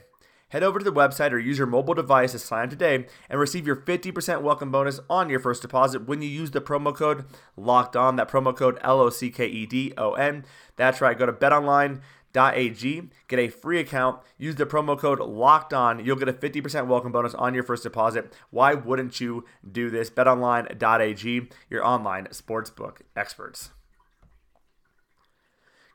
Head 0.50 0.62
over 0.62 0.78
to 0.78 0.86
the 0.86 0.94
website 0.94 1.32
or 1.32 1.40
use 1.40 1.58
your 1.58 1.66
mobile 1.66 1.96
device 1.96 2.34
to 2.34 2.40
sign 2.40 2.66
up 2.66 2.70
today 2.70 3.08
and 3.30 3.40
receive 3.40 3.66
your 3.66 3.76
50% 3.76 4.42
welcome 4.42 4.72
bonus 4.72 5.00
on 5.10 5.30
your 5.30 5.40
first 5.40 5.64
deposit 5.64 6.08
when 6.08 6.22
you 6.22 6.30
use 6.30 6.52
the 6.52 6.62
promo 6.62 6.96
code 6.96 7.26
LOCKED 7.58 7.96
ON. 7.96 8.16
That 8.18 8.30
promo 8.30 8.56
code 8.56 8.78
L 8.82 9.02
O 9.02 9.10
C 9.10 9.32
K 9.32 9.48
E 9.48 9.66
D 9.66 9.92
O 9.98 10.14
N. 10.14 10.46
That's 10.76 11.02
right. 11.02 11.18
Go 11.18 11.26
to 11.26 11.34
betonline.ag, 11.34 13.10
get 13.28 13.40
a 13.40 13.50
free 13.50 13.80
account, 13.80 14.22
use 14.38 14.56
the 14.56 14.68
promo 14.68 14.98
code 14.98 15.20
LOCKED 15.20 15.74
ON. 15.74 16.06
You'll 16.06 16.16
get 16.16 16.30
a 16.30 16.34
50% 16.34 16.86
welcome 16.86 17.12
bonus 17.12 17.34
on 17.34 17.56
your 17.56 17.64
first 17.64 17.82
deposit. 17.82 18.32
Why 18.52 18.76
wouldn't 18.76 19.20
you 19.20 19.46
do 19.70 19.90
this? 19.90 20.12
Betonline.ag, 20.12 21.50
your 21.72 21.84
online 21.84 22.28
sportsbook 22.28 22.98
experts. 23.16 23.72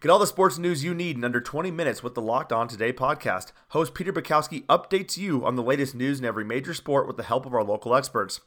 Get 0.01 0.09
all 0.09 0.19
the 0.19 0.27
sports 0.27 0.57
news 0.57 0.83
you 0.83 0.95
need 0.95 1.17
in 1.17 1.25
under 1.25 1.43
20 1.43 1.71
minutes 1.71 2.03
with 2.03 2.15
the 2.15 2.23
Locked 2.23 2.55
On 2.55 2.67
Today 2.67 2.91
podcast. 2.91 3.53
Host 3.69 3.93
Peter 3.93 4.15
Bukowski 4.15 4.65
updates 4.65 5.19
you 5.19 5.45
on 5.45 5.57
the 5.57 5.63
latest 5.63 5.95
news 5.95 6.19
in 6.19 6.25
every 6.25 6.43
major 6.43 6.73
sport 6.73 7.07
with 7.07 7.19
the 7.19 7.23
help 7.23 7.45
of 7.45 7.53
our 7.53 7.63
local 7.63 7.95
experts. 7.95 8.41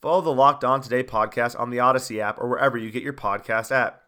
Follow 0.00 0.20
the 0.20 0.32
Locked 0.32 0.62
On 0.62 0.80
Today 0.80 1.02
podcast 1.02 1.58
on 1.58 1.70
the 1.70 1.80
Odyssey 1.80 2.20
app 2.20 2.38
or 2.38 2.48
wherever 2.48 2.78
you 2.78 2.92
get 2.92 3.02
your 3.02 3.12
podcast 3.12 3.72
at. 3.72 4.00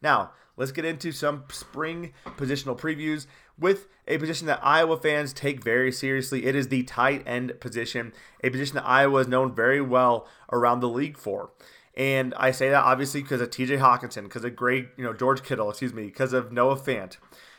Now, 0.00 0.30
let's 0.56 0.70
get 0.70 0.84
into 0.84 1.10
some 1.10 1.42
spring 1.50 2.12
positional 2.24 2.78
previews 2.78 3.26
with 3.58 3.88
a 4.06 4.18
position 4.18 4.46
that 4.46 4.64
Iowa 4.64 4.96
fans 4.96 5.32
take 5.32 5.64
very 5.64 5.90
seriously. 5.90 6.46
It 6.46 6.54
is 6.54 6.68
the 6.68 6.84
tight 6.84 7.24
end 7.26 7.58
position, 7.58 8.12
a 8.44 8.50
position 8.50 8.76
that 8.76 8.86
Iowa 8.86 9.22
is 9.22 9.26
known 9.26 9.52
very 9.52 9.80
well 9.80 10.28
around 10.52 10.78
the 10.78 10.88
league 10.88 11.18
for. 11.18 11.50
And 11.96 12.34
I 12.34 12.50
say 12.50 12.70
that 12.70 12.82
obviously 12.82 13.22
because 13.22 13.40
of 13.40 13.50
TJ 13.50 13.78
Hockenson, 13.78 14.24
because 14.24 14.44
of 14.44 14.56
Greg, 14.56 14.88
you 14.96 15.04
know, 15.04 15.12
George 15.12 15.42
Kittle, 15.42 15.70
excuse 15.70 15.94
me, 15.94 16.04
because 16.04 16.32
of 16.32 16.50
Noah 16.50 16.76
Fant. 16.76 17.18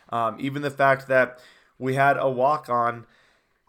Um, 0.09 0.37
even 0.39 0.61
the 0.61 0.71
fact 0.71 1.07
that 1.07 1.39
we 1.79 1.95
had 1.95 2.17
a 2.17 2.29
walk 2.29 2.69
on, 2.69 3.05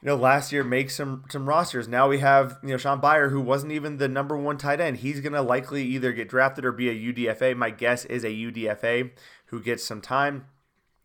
you 0.03 0.09
know, 0.09 0.17
last 0.17 0.53
year 0.53 0.65
make 0.65 0.91
some 0.91 1.25
some 1.31 1.49
rosters. 1.49 1.87
Now 1.89 2.09
we 2.09 2.19
have, 2.19 2.59
you 2.63 2.71
know, 2.71 2.77
Shaun 2.77 3.01
Beyer, 3.01 3.29
who 3.29 3.41
wasn't 3.41 3.73
even 3.73 3.99
the 3.99 4.09
number 4.09 4.37
one 4.37 4.59
tight 4.59 4.81
end. 4.81 4.99
He's 4.99 5.21
gonna 5.21 5.43
likely 5.43 5.85
either 5.85 6.13
get 6.13 6.29
drafted 6.29 6.65
or 6.65 6.73
be 6.73 6.89
a 6.89 7.13
UDFA. 7.13 7.57
My 7.57 7.71
guess 7.71 8.05
is 8.05 8.25
a 8.25 8.29
UDFA 8.29 9.13
who 9.47 9.61
gets 9.61 9.85
some 9.85 10.01
time. 10.01 10.47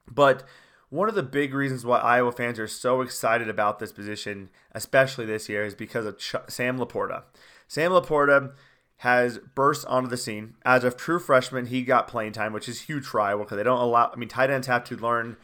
But 0.09 0.43
one 0.89 1.07
of 1.07 1.15
the 1.15 1.23
big 1.23 1.53
reasons 1.53 1.85
why 1.85 1.99
Iowa 1.99 2.31
fans 2.31 2.59
are 2.59 2.67
so 2.67 3.01
excited 3.01 3.47
about 3.47 3.79
this 3.79 3.93
position, 3.93 4.49
especially 4.73 5.25
this 5.25 5.47
year, 5.47 5.63
is 5.63 5.73
because 5.73 6.05
of 6.05 6.17
Ch- 6.17 6.35
Sam 6.49 6.77
LaPorta. 6.77 7.23
Sam 7.67 7.91
LaPorta 7.91 8.51
has 9.01 9.39
burst 9.55 9.83
onto 9.87 10.07
the 10.07 10.15
scene. 10.15 10.53
As 10.63 10.83
a 10.83 10.91
true 10.91 11.17
freshman, 11.17 11.65
he 11.65 11.81
got 11.81 12.07
playing 12.07 12.33
time, 12.33 12.53
which 12.53 12.69
is 12.69 12.81
huge 12.81 13.03
for 13.03 13.19
Iowa 13.19 13.43
because 13.43 13.57
they 13.57 13.63
don't 13.63 13.81
allow. 13.81 14.11
I 14.13 14.15
mean, 14.15 14.29
tight 14.29 14.51
ends 14.51 14.67
have 14.67 14.83
to 14.85 14.95
learn 14.95 15.37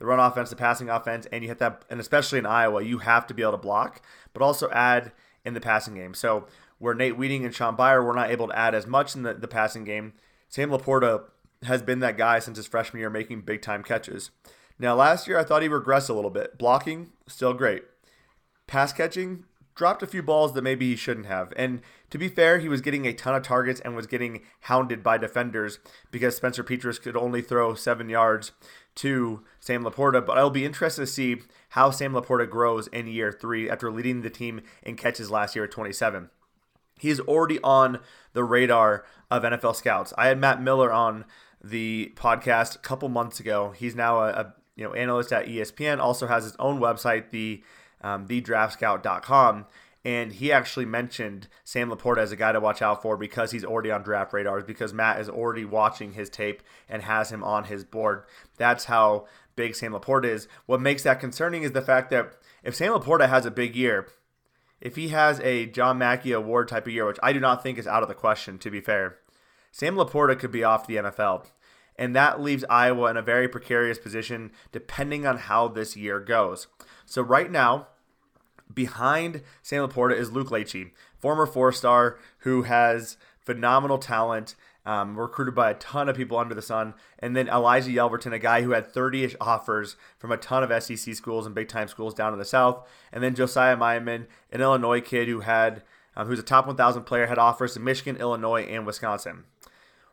the 0.00 0.04
run 0.04 0.18
offense, 0.18 0.50
the 0.50 0.56
passing 0.56 0.90
offense, 0.90 1.24
and 1.30 1.44
you 1.44 1.48
hit 1.48 1.58
that. 1.58 1.84
And 1.88 2.00
especially 2.00 2.40
in 2.40 2.46
Iowa, 2.46 2.82
you 2.82 2.98
have 2.98 3.28
to 3.28 3.34
be 3.34 3.42
able 3.42 3.52
to 3.52 3.58
block, 3.58 4.02
but 4.32 4.42
also 4.42 4.68
add 4.70 5.12
in 5.44 5.54
the 5.54 5.60
passing 5.60 5.94
game. 5.94 6.12
So 6.12 6.48
where 6.78 6.92
Nate 6.92 7.16
Wieting 7.16 7.44
and 7.44 7.54
Shaun 7.54 7.76
Beyer 7.76 8.02
were 8.02 8.14
not 8.14 8.32
able 8.32 8.48
to 8.48 8.58
add 8.58 8.74
as 8.74 8.84
much 8.84 9.14
in 9.14 9.22
the, 9.22 9.32
the 9.32 9.46
passing 9.46 9.84
game, 9.84 10.14
Sam 10.48 10.70
LaPorta 10.70 11.22
has 11.62 11.82
been 11.82 12.00
that 12.00 12.18
guy 12.18 12.40
since 12.40 12.56
his 12.56 12.66
freshman 12.66 12.98
year 12.98 13.10
making 13.10 13.42
big 13.42 13.62
time 13.62 13.84
catches. 13.84 14.32
Now, 14.76 14.96
last 14.96 15.28
year 15.28 15.38
I 15.38 15.44
thought 15.44 15.62
he 15.62 15.68
regressed 15.68 16.10
a 16.10 16.14
little 16.14 16.30
bit. 16.30 16.58
Blocking, 16.58 17.12
still 17.28 17.54
great. 17.54 17.84
Pass 18.66 18.92
catching, 18.92 19.44
dropped 19.74 20.02
a 20.02 20.06
few 20.06 20.22
balls 20.22 20.54
that 20.54 20.62
maybe 20.62 20.90
he 20.90 20.96
shouldn't 20.96 21.26
have. 21.26 21.52
And 21.56 21.80
to 22.10 22.18
be 22.18 22.28
fair, 22.28 22.58
he 22.58 22.68
was 22.68 22.80
getting 22.80 23.06
a 23.06 23.12
ton 23.12 23.34
of 23.34 23.42
targets 23.42 23.80
and 23.80 23.96
was 23.96 24.06
getting 24.06 24.42
hounded 24.62 25.02
by 25.02 25.18
defenders 25.18 25.78
because 26.10 26.36
Spencer 26.36 26.62
Petras 26.62 27.00
could 27.00 27.16
only 27.16 27.42
throw 27.42 27.74
seven 27.74 28.08
yards 28.08 28.52
to 28.96 29.42
Sam 29.58 29.84
LaPorta. 29.84 30.24
But 30.24 30.38
I'll 30.38 30.50
be 30.50 30.64
interested 30.64 31.02
to 31.02 31.06
see 31.06 31.36
how 31.70 31.90
Sam 31.90 32.12
LaPorta 32.12 32.48
grows 32.48 32.86
in 32.88 33.08
year 33.08 33.32
three 33.32 33.68
after 33.68 33.90
leading 33.90 34.22
the 34.22 34.30
team 34.30 34.60
in 34.82 34.96
catches 34.96 35.30
last 35.30 35.56
year 35.56 35.64
at 35.64 35.72
27. 35.72 36.30
He's 36.98 37.18
already 37.20 37.58
on 37.62 37.98
the 38.32 38.44
radar 38.44 39.04
of 39.30 39.42
NFL 39.42 39.74
scouts. 39.74 40.12
I 40.16 40.28
had 40.28 40.38
Matt 40.38 40.62
Miller 40.62 40.92
on 40.92 41.24
the 41.62 42.12
podcast 42.14 42.76
a 42.76 42.80
couple 42.80 43.08
months 43.08 43.40
ago. 43.40 43.72
He's 43.76 43.96
now 43.96 44.20
a, 44.20 44.28
a 44.30 44.54
you 44.76 44.84
know 44.84 44.94
analyst 44.94 45.32
at 45.32 45.46
ESPN. 45.46 45.98
Also 45.98 46.26
has 46.26 46.44
his 46.44 46.54
own 46.58 46.78
website, 46.78 47.30
the 47.30 47.62
um, 48.04 48.28
thedraftscout.com. 48.28 49.66
And 50.04 50.34
he 50.34 50.52
actually 50.52 50.84
mentioned 50.84 51.48
Sam 51.64 51.90
LaPorta 51.90 52.18
as 52.18 52.30
a 52.30 52.36
guy 52.36 52.52
to 52.52 52.60
watch 52.60 52.82
out 52.82 53.00
for 53.00 53.16
because 53.16 53.52
he's 53.52 53.64
already 53.64 53.90
on 53.90 54.02
draft 54.02 54.34
radars, 54.34 54.62
because 54.62 54.92
Matt 54.92 55.18
is 55.18 55.30
already 55.30 55.64
watching 55.64 56.12
his 56.12 56.28
tape 56.28 56.62
and 56.90 57.02
has 57.02 57.32
him 57.32 57.42
on 57.42 57.64
his 57.64 57.84
board. 57.84 58.24
That's 58.58 58.84
how 58.84 59.26
big 59.56 59.74
Sam 59.74 59.92
LaPorta 59.92 60.26
is. 60.26 60.46
What 60.66 60.82
makes 60.82 61.02
that 61.04 61.20
concerning 61.20 61.62
is 61.62 61.72
the 61.72 61.80
fact 61.80 62.10
that 62.10 62.34
if 62.62 62.74
Sam 62.74 62.92
LaPorta 62.92 63.30
has 63.30 63.46
a 63.46 63.50
big 63.50 63.74
year, 63.74 64.06
if 64.78 64.96
he 64.96 65.08
has 65.08 65.40
a 65.40 65.64
John 65.66 65.96
Mackey 65.96 66.32
Award 66.32 66.68
type 66.68 66.86
of 66.86 66.92
year, 66.92 67.06
which 67.06 67.18
I 67.22 67.32
do 67.32 67.40
not 67.40 67.62
think 67.62 67.78
is 67.78 67.86
out 67.86 68.02
of 68.02 68.08
the 68.10 68.14
question, 68.14 68.58
to 68.58 68.70
be 68.70 68.82
fair, 68.82 69.16
Sam 69.72 69.96
LaPorta 69.96 70.38
could 70.38 70.52
be 70.52 70.64
off 70.64 70.86
the 70.86 70.96
NFL. 70.96 71.46
And 71.96 72.14
that 72.14 72.42
leaves 72.42 72.64
Iowa 72.68 73.08
in 73.10 73.16
a 73.16 73.22
very 73.22 73.48
precarious 73.48 73.98
position 73.98 74.52
depending 74.72 75.26
on 75.26 75.38
how 75.38 75.68
this 75.68 75.96
year 75.96 76.20
goes. 76.20 76.66
So, 77.06 77.22
right 77.22 77.50
now, 77.50 77.88
behind 78.72 79.42
Sam 79.62 79.86
LaPorta 79.86 80.16
is 80.16 80.32
Luke 80.32 80.48
Lachey, 80.48 80.90
former 81.18 81.46
four 81.46 81.72
star 81.72 82.18
who 82.38 82.62
has 82.62 83.16
phenomenal 83.40 83.98
talent, 83.98 84.54
um, 84.86 85.18
recruited 85.18 85.54
by 85.54 85.70
a 85.70 85.74
ton 85.74 86.08
of 86.08 86.16
people 86.16 86.38
under 86.38 86.54
the 86.54 86.62
sun. 86.62 86.94
And 87.18 87.34
then 87.34 87.48
Elijah 87.48 87.90
Yelverton, 87.90 88.32
a 88.32 88.38
guy 88.38 88.62
who 88.62 88.72
had 88.72 88.92
30 88.92 89.24
ish 89.24 89.36
offers 89.40 89.96
from 90.18 90.32
a 90.32 90.36
ton 90.36 90.62
of 90.62 90.82
SEC 90.82 91.14
schools 91.14 91.46
and 91.46 91.54
big 91.54 91.68
time 91.68 91.88
schools 91.88 92.14
down 92.14 92.32
in 92.32 92.38
the 92.38 92.44
South. 92.44 92.86
And 93.12 93.22
then 93.22 93.34
Josiah 93.34 93.76
Miamen, 93.76 94.26
an 94.50 94.60
Illinois 94.60 95.00
kid 95.00 95.28
who 95.28 95.40
had. 95.40 95.82
Um, 96.16 96.28
who's 96.28 96.38
a 96.38 96.44
top 96.44 96.68
1,000 96.68 97.02
player, 97.02 97.26
had 97.26 97.38
offers 97.38 97.76
in 97.76 97.82
Michigan, 97.82 98.16
Illinois, 98.18 98.62
and 98.62 98.86
Wisconsin. 98.86 99.46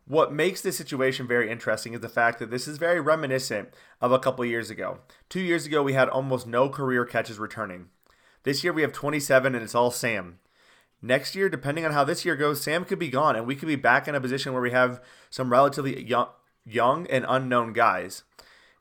What 0.08 0.34
makes 0.34 0.60
this 0.62 0.76
situation 0.76 1.28
very 1.28 1.50
interesting 1.50 1.94
is 1.94 2.02
the 2.02 2.10
fact 2.10 2.40
that 2.40 2.50
this 2.50 2.68
is 2.68 2.78
very 2.78 3.00
reminiscent 3.00 3.70
of 4.02 4.12
a 4.12 4.20
couple 4.20 4.44
years 4.44 4.70
ago. 4.70 5.00
Two 5.30 5.40
years 5.40 5.66
ago, 5.66 5.84
we 5.84 5.94
had 5.94 6.10
almost 6.10 6.48
no 6.48 6.70
career 6.70 7.06
catches 7.06 7.38
returning. 7.38 7.90
This 8.44 8.64
year 8.64 8.74
we 8.74 8.82
have 8.82 8.94
27 8.94 9.56
and 9.56 9.64
it's 9.64 9.76
all 9.76 9.92
Sam. 9.92 10.40
Next 11.02 11.36
year, 11.36 11.50
depending 11.50 11.84
on 11.84 11.94
how 11.94 12.04
this 12.04 12.26
year 12.26 12.36
goes, 12.36 12.62
Sam 12.62 12.86
could 12.86 13.00
be 13.00 13.10
gone 13.10 13.36
and 13.36 13.48
we 13.48 13.56
could 13.56 13.68
be 13.68 13.76
back 13.76 14.08
in 14.08 14.16
a 14.16 14.22
position 14.22 14.54
where 14.54 14.62
we 14.62 14.72
have 14.72 15.02
some 15.30 15.52
relatively 15.52 16.04
young, 16.04 16.28
young 16.66 17.08
and 17.08 17.26
unknown 17.28 17.74
guys. 17.74 18.24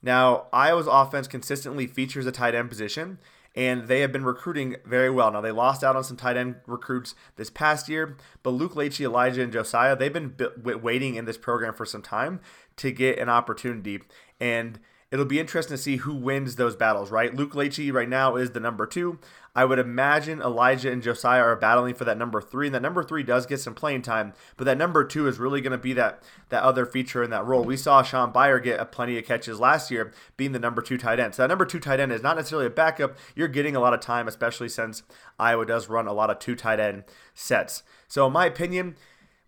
Now, 0.02 0.46
Iowa's 0.52 0.86
offense 0.86 1.28
consistently 1.28 1.86
features 1.86 2.26
a 2.26 2.32
tight 2.32 2.54
end 2.54 2.68
position, 2.68 3.18
and 3.54 3.88
they 3.88 4.00
have 4.00 4.12
been 4.12 4.24
recruiting 4.24 4.76
very 4.84 5.10
well. 5.10 5.30
Now, 5.30 5.40
they 5.40 5.50
lost 5.50 5.84
out 5.84 5.96
on 5.96 6.04
some 6.04 6.16
tight 6.16 6.36
end 6.36 6.56
recruits 6.66 7.14
this 7.36 7.50
past 7.50 7.88
year, 7.88 8.16
but 8.42 8.50
Luke 8.50 8.74
Lachey, 8.74 9.04
Elijah, 9.04 9.42
and 9.42 9.52
Josiah, 9.52 9.96
they've 9.96 10.12
been 10.12 10.34
waiting 10.64 11.16
in 11.16 11.24
this 11.24 11.36
program 11.36 11.74
for 11.74 11.84
some 11.84 12.02
time 12.02 12.40
to 12.76 12.92
get 12.92 13.18
an 13.18 13.28
opportunity. 13.28 14.00
And 14.38 14.78
it'll 15.10 15.24
be 15.24 15.40
interesting 15.40 15.76
to 15.76 15.82
see 15.82 15.96
who 15.96 16.14
wins 16.14 16.56
those 16.56 16.76
battles, 16.76 17.10
right? 17.10 17.34
Luke 17.34 17.52
Lachey 17.52 17.92
right 17.92 18.08
now 18.08 18.36
is 18.36 18.52
the 18.52 18.60
number 18.60 18.86
two. 18.86 19.18
I 19.54 19.64
would 19.64 19.80
imagine 19.80 20.40
Elijah 20.40 20.92
and 20.92 21.02
Josiah 21.02 21.42
are 21.42 21.56
battling 21.56 21.94
for 21.94 22.04
that 22.04 22.16
number 22.16 22.40
three, 22.40 22.66
and 22.66 22.74
that 22.74 22.82
number 22.82 23.02
three 23.02 23.24
does 23.24 23.46
get 23.46 23.58
some 23.58 23.74
playing 23.74 24.02
time, 24.02 24.32
but 24.56 24.64
that 24.64 24.78
number 24.78 25.04
two 25.04 25.26
is 25.26 25.40
really 25.40 25.60
going 25.60 25.72
to 25.72 25.78
be 25.78 25.92
that 25.94 26.22
that 26.50 26.62
other 26.62 26.86
feature 26.86 27.22
in 27.22 27.30
that 27.30 27.44
role. 27.44 27.64
We 27.64 27.76
saw 27.76 28.02
Shaun 28.02 28.30
Beyer 28.30 28.60
get 28.60 28.78
a 28.78 28.84
plenty 28.84 29.18
of 29.18 29.24
catches 29.24 29.58
last 29.58 29.90
year, 29.90 30.12
being 30.36 30.52
the 30.52 30.60
number 30.60 30.82
two 30.82 30.96
tight 30.96 31.18
end. 31.18 31.34
So 31.34 31.42
that 31.42 31.48
number 31.48 31.66
two 31.66 31.80
tight 31.80 31.98
end 31.98 32.12
is 32.12 32.22
not 32.22 32.36
necessarily 32.36 32.66
a 32.66 32.70
backup. 32.70 33.16
You're 33.34 33.48
getting 33.48 33.74
a 33.74 33.80
lot 33.80 33.94
of 33.94 34.00
time, 34.00 34.28
especially 34.28 34.68
since 34.68 35.02
Iowa 35.38 35.66
does 35.66 35.88
run 35.88 36.06
a 36.06 36.12
lot 36.12 36.30
of 36.30 36.38
two 36.38 36.54
tight 36.54 36.78
end 36.78 37.04
sets. 37.34 37.82
So 38.06 38.26
in 38.26 38.32
my 38.32 38.46
opinion, 38.46 38.96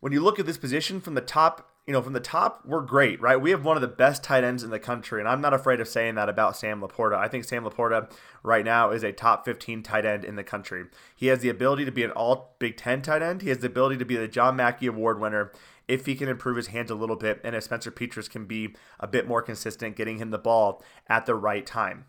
when 0.01 0.13
you 0.13 0.21
look 0.21 0.41
at 0.41 0.47
this 0.47 0.59
position 0.59 1.01
from 1.01 1.15
the 1.15 1.21
top 1.21 1.72
you 1.87 1.93
know, 1.93 2.03
from 2.03 2.13
the 2.13 2.21
top, 2.21 2.63
we're 2.65 2.81
great, 2.81 3.21
right? 3.21 3.41
We 3.41 3.51
have 3.51 3.65
one 3.65 3.77
of 3.77 3.81
the 3.81 3.89
best 3.89 4.23
tight 4.23 4.45
ends 4.45 4.63
in 4.63 4.71
the 4.71 4.79
country, 4.79 5.19
and 5.21 5.29
I'm 5.29 5.41
not 5.41 5.53
afraid 5.53 5.81
of 5.81 5.89
saying 5.89 6.15
that 6.15 6.29
about 6.29 6.57
Sam 6.57 6.81
LaPorta. 6.81 7.17
I 7.17 7.27
think 7.27 7.45
Sam 7.45 7.65
LaPorta 7.65 8.11
right 8.45 8.65
now 8.65 8.91
is 8.91 9.03
a 9.03 9.11
top 9.11 9.45
15 9.45 9.83
tight 9.83 10.07
end 10.07 10.25
in 10.25 10.37
the 10.37 10.45
country. 10.45 10.85
He 11.17 11.27
has 11.27 11.41
the 11.41 11.49
ability 11.49 11.85
to 11.85 11.91
be 11.91 12.05
an 12.05 12.13
all 12.13 12.55
Big 12.61 12.77
Ten 12.77 13.03
tight 13.03 13.21
end. 13.21 13.43
He 13.43 13.49
has 13.49 13.59
the 13.59 13.67
ability 13.67 13.97
to 13.97 14.05
be 14.05 14.17
the 14.17 14.29
John 14.29 14.55
Mackey 14.55 14.87
Award 14.87 15.19
winner 15.19 15.51
if 15.89 16.07
he 16.07 16.15
can 16.15 16.29
improve 16.29 16.57
his 16.57 16.69
hands 16.69 16.91
a 16.91 16.95
little 16.95 17.17
bit, 17.17 17.41
and 17.43 17.57
if 17.57 17.65
Spencer 17.65 17.91
Petras 17.91 18.31
can 18.31 18.47
be 18.47 18.77
a 19.01 19.09
bit 19.09 19.27
more 19.27 19.43
consistent, 19.43 19.97
getting 19.97 20.19
him 20.19 20.31
the 20.31 20.39
ball 20.39 20.85
at 21.09 21.27
the 21.27 21.35
right 21.35 21.67
time. 21.67 22.05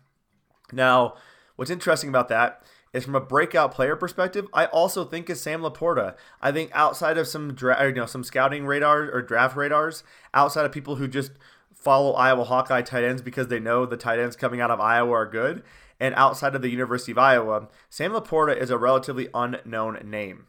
Now, 0.72 1.16
what's 1.56 1.70
interesting 1.70 2.08
about 2.08 2.28
that 2.28 2.62
is 2.94 3.04
from 3.04 3.16
a 3.16 3.20
breakout 3.20 3.74
player 3.74 3.96
perspective, 3.96 4.46
I 4.54 4.66
also 4.66 5.04
think 5.04 5.28
is 5.28 5.40
Sam 5.40 5.60
LaPorta. 5.60 6.14
I 6.40 6.52
think 6.52 6.70
outside 6.72 7.18
of 7.18 7.26
some 7.26 7.52
dra- 7.52 7.88
you 7.88 7.92
know 7.92 8.06
some 8.06 8.24
scouting 8.24 8.64
radars 8.64 9.10
or 9.12 9.20
draft 9.20 9.56
radars, 9.56 10.04
outside 10.32 10.64
of 10.64 10.72
people 10.72 10.96
who 10.96 11.08
just 11.08 11.32
follow 11.74 12.12
Iowa 12.12 12.44
Hawkeye 12.44 12.82
tight 12.82 13.04
ends 13.04 13.20
because 13.20 13.48
they 13.48 13.58
know 13.58 13.84
the 13.84 13.96
tight 13.96 14.20
ends 14.20 14.36
coming 14.36 14.60
out 14.60 14.70
of 14.70 14.80
Iowa 14.80 15.10
are 15.10 15.26
good, 15.26 15.64
and 15.98 16.14
outside 16.14 16.54
of 16.54 16.62
the 16.62 16.70
University 16.70 17.12
of 17.12 17.18
Iowa, 17.18 17.68
Sam 17.90 18.12
LaPorta 18.12 18.56
is 18.56 18.70
a 18.70 18.78
relatively 18.78 19.28
unknown 19.34 19.98
name. 20.04 20.46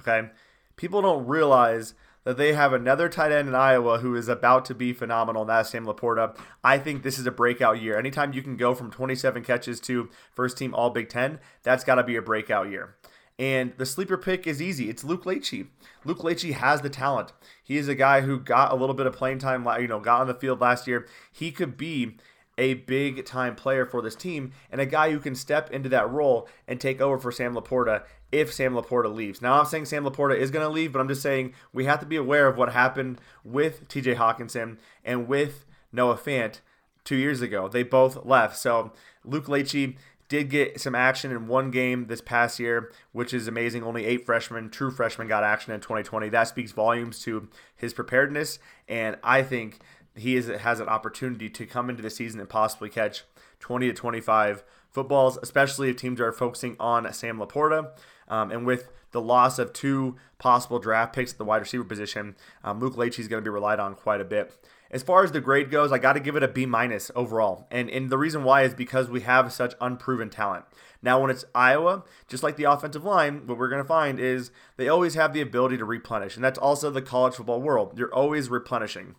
Okay, 0.00 0.28
people 0.76 1.00
don't 1.00 1.26
realize 1.26 1.94
that 2.24 2.36
they 2.36 2.52
have 2.52 2.72
another 2.72 3.08
tight 3.08 3.32
end 3.32 3.48
in 3.48 3.54
Iowa 3.54 3.98
who 3.98 4.14
is 4.14 4.28
about 4.28 4.64
to 4.66 4.74
be 4.74 4.92
phenomenal, 4.92 5.42
and 5.42 5.50
that's 5.50 5.70
Sam 5.70 5.86
LaPorta. 5.86 6.36
I 6.62 6.78
think 6.78 7.02
this 7.02 7.18
is 7.18 7.26
a 7.26 7.30
breakout 7.30 7.80
year. 7.80 7.98
Anytime 7.98 8.32
you 8.32 8.42
can 8.42 8.56
go 8.56 8.74
from 8.74 8.90
27 8.90 9.42
catches 9.44 9.80
to 9.80 10.08
first 10.34 10.58
team 10.58 10.74
All 10.74 10.90
Big 10.90 11.08
Ten, 11.08 11.40
that's 11.62 11.84
got 11.84 11.96
to 11.96 12.04
be 12.04 12.16
a 12.16 12.22
breakout 12.22 12.70
year. 12.70 12.96
And 13.38 13.72
the 13.78 13.86
sleeper 13.86 14.18
pick 14.18 14.46
is 14.46 14.60
easy. 14.60 14.90
It's 14.90 15.02
Luke 15.02 15.24
Lachey. 15.24 15.68
Luke 16.04 16.18
Lachey 16.18 16.52
has 16.52 16.82
the 16.82 16.90
talent. 16.90 17.32
He 17.64 17.78
is 17.78 17.88
a 17.88 17.94
guy 17.94 18.20
who 18.20 18.38
got 18.38 18.70
a 18.70 18.76
little 18.76 18.94
bit 18.94 19.06
of 19.06 19.14
playing 19.14 19.38
time, 19.38 19.66
you 19.80 19.88
know, 19.88 19.98
got 19.98 20.20
on 20.20 20.26
the 20.26 20.34
field 20.34 20.60
last 20.60 20.86
year. 20.86 21.06
He 21.32 21.50
could 21.50 21.78
be 21.78 22.18
a 22.58 22.74
big 22.74 23.24
time 23.24 23.54
player 23.54 23.86
for 23.86 24.02
this 24.02 24.14
team 24.14 24.52
and 24.70 24.80
a 24.80 24.86
guy 24.86 25.10
who 25.10 25.18
can 25.18 25.34
step 25.34 25.70
into 25.70 25.88
that 25.88 26.10
role 26.10 26.46
and 26.68 26.78
take 26.78 27.00
over 27.00 27.18
for 27.18 27.32
Sam 27.32 27.54
LaPorta 27.54 28.02
if 28.32 28.52
Sam 28.52 28.74
LaPorta 28.74 29.12
leaves. 29.12 29.42
Now, 29.42 29.58
I'm 29.58 29.66
saying 29.66 29.86
Sam 29.86 30.04
LaPorta 30.04 30.36
is 30.36 30.50
going 30.50 30.64
to 30.64 30.72
leave, 30.72 30.92
but 30.92 31.00
I'm 31.00 31.08
just 31.08 31.22
saying 31.22 31.54
we 31.72 31.84
have 31.84 32.00
to 32.00 32.06
be 32.06 32.16
aware 32.16 32.46
of 32.46 32.56
what 32.56 32.72
happened 32.72 33.20
with 33.44 33.88
TJ 33.88 34.16
Hockenson 34.16 34.78
and 35.04 35.26
with 35.26 35.64
Noah 35.92 36.16
Fant 36.16 36.60
two 37.04 37.16
years 37.16 37.40
ago. 37.40 37.68
They 37.68 37.82
both 37.82 38.24
left. 38.24 38.56
So 38.56 38.92
Luke 39.24 39.46
Lachey 39.46 39.96
did 40.28 40.48
get 40.48 40.80
some 40.80 40.94
action 40.94 41.32
in 41.32 41.48
one 41.48 41.72
game 41.72 42.06
this 42.06 42.20
past 42.20 42.60
year, 42.60 42.92
which 43.10 43.34
is 43.34 43.48
amazing. 43.48 43.82
Only 43.82 44.06
eight 44.06 44.24
freshmen, 44.24 44.70
true 44.70 44.92
freshmen, 44.92 45.26
got 45.26 45.42
action 45.42 45.72
in 45.72 45.80
2020. 45.80 46.28
That 46.28 46.46
speaks 46.46 46.70
volumes 46.70 47.18
to 47.24 47.48
his 47.74 47.92
preparedness, 47.92 48.60
and 48.88 49.16
I 49.24 49.42
think 49.42 49.80
he 50.14 50.36
is, 50.36 50.46
has 50.46 50.78
an 50.78 50.88
opportunity 50.88 51.50
to 51.50 51.66
come 51.66 51.90
into 51.90 52.02
the 52.02 52.10
season 52.10 52.38
and 52.38 52.48
possibly 52.48 52.88
catch 52.88 53.24
20 53.58 53.88
to 53.88 53.92
25 53.92 54.62
footballs, 54.90 55.38
especially 55.42 55.90
if 55.90 55.96
teams 55.96 56.20
are 56.20 56.32
focusing 56.32 56.76
on 56.78 57.12
Sam 57.12 57.38
LaPorta. 57.38 57.90
Um, 58.30 58.50
and 58.50 58.64
with 58.64 58.88
the 59.10 59.20
loss 59.20 59.58
of 59.58 59.72
two 59.72 60.16
possible 60.38 60.78
draft 60.78 61.14
picks 61.14 61.32
at 61.32 61.38
the 61.38 61.44
wide 61.44 61.60
receiver 61.60 61.84
position, 61.84 62.36
um, 62.64 62.80
Luke 62.80 62.94
Lachey 62.94 63.18
is 63.18 63.28
going 63.28 63.42
to 63.42 63.48
be 63.48 63.52
relied 63.52 63.80
on 63.80 63.94
quite 63.94 64.20
a 64.20 64.24
bit. 64.24 64.56
As 64.90 65.02
far 65.02 65.22
as 65.22 65.32
the 65.32 65.40
grade 65.40 65.70
goes, 65.70 65.92
I 65.92 65.98
got 65.98 66.14
to 66.14 66.20
give 66.20 66.34
it 66.34 66.42
a 66.42 66.48
B 66.48 66.66
minus 66.66 67.10
overall, 67.14 67.68
and 67.70 67.88
and 67.90 68.10
the 68.10 68.18
reason 68.18 68.42
why 68.42 68.62
is 68.62 68.74
because 68.74 69.08
we 69.08 69.20
have 69.20 69.52
such 69.52 69.74
unproven 69.80 70.30
talent. 70.30 70.64
Now, 71.02 71.20
when 71.20 71.30
it's 71.30 71.44
Iowa, 71.54 72.04
just 72.26 72.42
like 72.42 72.56
the 72.56 72.64
offensive 72.64 73.04
line, 73.04 73.46
what 73.46 73.56
we're 73.56 73.68
going 73.68 73.82
to 73.82 73.88
find 73.88 74.18
is 74.18 74.50
they 74.76 74.88
always 74.88 75.14
have 75.14 75.32
the 75.32 75.40
ability 75.40 75.76
to 75.76 75.84
replenish, 75.84 76.34
and 76.34 76.44
that's 76.44 76.58
also 76.58 76.90
the 76.90 77.02
college 77.02 77.34
football 77.34 77.60
world. 77.60 77.98
You're 77.98 78.12
always 78.12 78.48
replenishing 78.48 79.14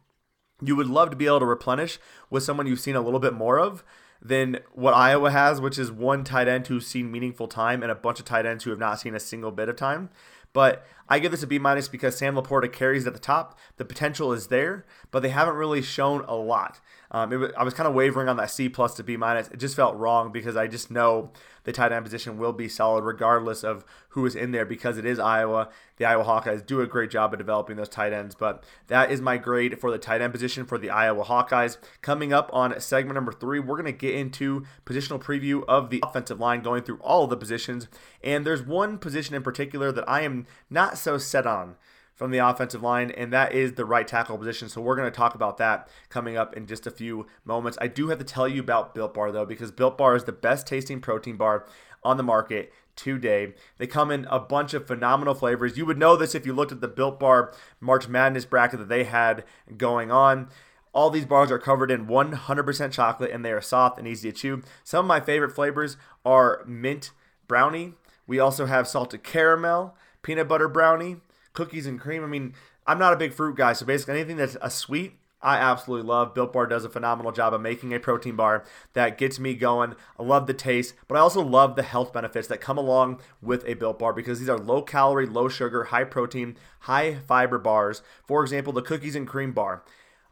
you 0.61 0.75
would 0.75 0.87
love 0.87 1.09
to 1.09 1.15
be 1.15 1.25
able 1.25 1.39
to 1.39 1.45
replenish 1.45 1.99
with 2.29 2.43
someone 2.43 2.67
you've 2.67 2.79
seen 2.79 2.95
a 2.95 3.01
little 3.01 3.19
bit 3.19 3.33
more 3.33 3.59
of 3.59 3.83
than 4.21 4.59
what 4.73 4.93
Iowa 4.93 5.31
has, 5.31 5.59
which 5.59 5.79
is 5.79 5.91
one 5.91 6.23
tight 6.23 6.47
end 6.47 6.67
who's 6.67 6.85
seen 6.85 7.11
meaningful 7.11 7.47
time 7.47 7.81
and 7.81 7.91
a 7.91 7.95
bunch 7.95 8.19
of 8.19 8.25
tight 8.25 8.45
ends 8.45 8.63
who 8.63 8.69
have 8.69 8.79
not 8.79 8.99
seen 8.99 9.15
a 9.15 9.19
single 9.19 9.51
bit 9.51 9.67
of 9.67 9.75
time. 9.75 10.09
But 10.53 10.85
I 11.11 11.19
give 11.19 11.31
this 11.31 11.43
a 11.43 11.47
B 11.47 11.59
minus 11.59 11.89
because 11.89 12.17
Sam 12.17 12.35
LaPorta 12.35 12.71
carries 12.71 13.05
at 13.05 13.11
the 13.11 13.19
top. 13.19 13.59
The 13.75 13.83
potential 13.83 14.31
is 14.31 14.47
there, 14.47 14.85
but 15.11 15.19
they 15.19 15.27
haven't 15.27 15.55
really 15.55 15.81
shown 15.81 16.23
a 16.25 16.35
lot. 16.35 16.79
Um, 17.11 17.31
was, 17.31 17.51
I 17.57 17.63
was 17.65 17.73
kind 17.73 17.85
of 17.85 17.93
wavering 17.93 18.29
on 18.29 18.37
that 18.37 18.49
C 18.49 18.69
plus 18.69 18.93
to 18.95 19.03
B 19.03 19.17
minus. 19.17 19.49
It 19.49 19.57
just 19.57 19.75
felt 19.75 19.97
wrong 19.97 20.31
because 20.31 20.55
I 20.55 20.67
just 20.67 20.89
know 20.89 21.31
the 21.63 21.73
tight 21.73 21.91
end 21.91 22.03
position 22.05 22.37
will 22.37 22.53
be 22.53 22.67
solid 22.67 23.03
regardless 23.03 23.63
of 23.63 23.83
who 24.09 24.25
is 24.25 24.35
in 24.35 24.51
there 24.51 24.65
because 24.65 24.97
it 24.97 25.05
is 25.05 25.19
Iowa. 25.19 25.69
The 25.97 26.05
Iowa 26.05 26.23
Hawkeyes 26.23 26.65
do 26.65 26.81
a 26.81 26.87
great 26.87 27.11
job 27.11 27.33
of 27.33 27.37
developing 27.37 27.75
those 27.75 27.89
tight 27.89 28.13
ends, 28.13 28.33
but 28.33 28.63
that 28.87 29.11
is 29.11 29.21
my 29.21 29.37
grade 29.37 29.79
for 29.79 29.91
the 29.91 29.97
tight 29.97 30.21
end 30.21 30.33
position 30.33 30.65
for 30.65 30.77
the 30.77 30.89
Iowa 30.89 31.23
Hawkeyes. 31.25 31.77
Coming 32.01 32.33
up 32.33 32.49
on 32.53 32.79
segment 32.79 33.15
number 33.15 33.31
three, 33.31 33.59
we're 33.59 33.75
going 33.75 33.85
to 33.85 33.91
get 33.91 34.15
into 34.15 34.65
positional 34.85 35.21
preview 35.21 35.63
of 35.67 35.89
the 35.89 36.01
offensive 36.03 36.39
line, 36.39 36.61
going 36.61 36.83
through 36.83 36.99
all 37.01 37.25
of 37.25 37.29
the 37.29 37.37
positions. 37.37 37.87
And 38.23 38.45
there's 38.45 38.63
one 38.63 38.97
position 38.97 39.35
in 39.35 39.43
particular 39.43 39.91
that 39.91 40.07
I 40.09 40.21
am 40.21 40.47
not 40.69 40.97
so 41.01 41.17
set 41.17 41.45
on 41.45 41.75
from 42.13 42.31
the 42.31 42.37
offensive 42.37 42.83
line, 42.83 43.09
and 43.11 43.33
that 43.33 43.51
is 43.51 43.73
the 43.73 43.85
right 43.85 44.07
tackle 44.07 44.37
position. 44.37 44.69
So 44.69 44.79
we're 44.79 44.95
going 44.95 45.09
to 45.09 45.15
talk 45.15 45.33
about 45.33 45.57
that 45.57 45.89
coming 46.09 46.37
up 46.37 46.55
in 46.55 46.67
just 46.67 46.85
a 46.85 46.91
few 46.91 47.25
moments. 47.43 47.79
I 47.81 47.87
do 47.87 48.09
have 48.09 48.19
to 48.19 48.23
tell 48.23 48.47
you 48.47 48.61
about 48.61 48.93
Built 48.93 49.13
Bar, 49.15 49.31
though, 49.31 49.45
because 49.45 49.71
Built 49.71 49.97
Bar 49.97 50.15
is 50.15 50.25
the 50.25 50.31
best 50.31 50.67
tasting 50.67 51.01
protein 51.01 51.35
bar 51.35 51.65
on 52.03 52.17
the 52.17 52.23
market 52.23 52.71
today. 52.95 53.53
They 53.77 53.87
come 53.87 54.11
in 54.11 54.25
a 54.29 54.39
bunch 54.39 54.73
of 54.73 54.85
phenomenal 54.85 55.33
flavors. 55.33 55.77
You 55.77 55.85
would 55.85 55.97
know 55.97 56.15
this 56.15 56.35
if 56.35 56.45
you 56.45 56.53
looked 56.53 56.71
at 56.71 56.81
the 56.81 56.87
Built 56.87 57.19
Bar 57.19 57.53
March 57.79 58.07
Madness 58.07 58.45
bracket 58.45 58.79
that 58.79 58.89
they 58.89 59.05
had 59.05 59.43
going 59.77 60.11
on. 60.11 60.49
All 60.93 61.09
these 61.09 61.25
bars 61.25 61.51
are 61.51 61.59
covered 61.59 61.89
in 61.89 62.05
100% 62.05 62.91
chocolate 62.91 63.31
and 63.31 63.45
they 63.45 63.51
are 63.51 63.61
soft 63.61 63.97
and 63.97 64.07
easy 64.07 64.31
to 64.31 64.37
chew. 64.37 64.61
Some 64.83 65.05
of 65.05 65.07
my 65.07 65.21
favorite 65.21 65.55
flavors 65.55 65.97
are 66.25 66.63
mint 66.67 67.11
brownie. 67.47 67.93
We 68.27 68.39
also 68.39 68.65
have 68.65 68.87
salted 68.87 69.23
caramel, 69.23 69.95
peanut 70.23 70.47
butter 70.47 70.67
brownie, 70.67 71.17
cookies 71.53 71.85
and 71.85 71.99
cream. 71.99 72.23
I 72.23 72.27
mean, 72.27 72.53
I'm 72.87 72.99
not 72.99 73.13
a 73.13 73.17
big 73.17 73.33
fruit 73.33 73.55
guy, 73.55 73.73
so 73.73 73.85
basically 73.85 74.15
anything 74.15 74.37
that's 74.37 74.57
a 74.61 74.69
sweet, 74.69 75.13
I 75.41 75.57
absolutely 75.57 76.07
love. 76.07 76.33
Built 76.33 76.53
Bar 76.53 76.67
does 76.67 76.85
a 76.85 76.89
phenomenal 76.89 77.31
job 77.31 77.53
of 77.53 77.61
making 77.61 77.93
a 77.93 77.99
protein 77.99 78.35
bar 78.35 78.63
that 78.93 79.17
gets 79.17 79.39
me 79.39 79.55
going. 79.55 79.95
I 80.19 80.23
love 80.23 80.45
the 80.45 80.53
taste, 80.53 80.93
but 81.07 81.15
I 81.15 81.21
also 81.21 81.41
love 81.41 81.75
the 81.75 81.83
health 81.83 82.13
benefits 82.13 82.47
that 82.47 82.61
come 82.61 82.77
along 82.77 83.21
with 83.41 83.65
a 83.65 83.73
Built 83.73 83.99
Bar 83.99 84.13
because 84.13 84.39
these 84.39 84.49
are 84.49 84.59
low 84.59 84.81
calorie, 84.81 85.25
low 85.25 85.47
sugar, 85.47 85.85
high 85.85 86.03
protein, 86.03 86.57
high 86.81 87.15
fiber 87.27 87.57
bars. 87.57 88.03
For 88.25 88.43
example, 88.43 88.73
the 88.73 88.81
cookies 88.81 89.15
and 89.15 89.27
cream 89.27 89.51
bar. 89.51 89.83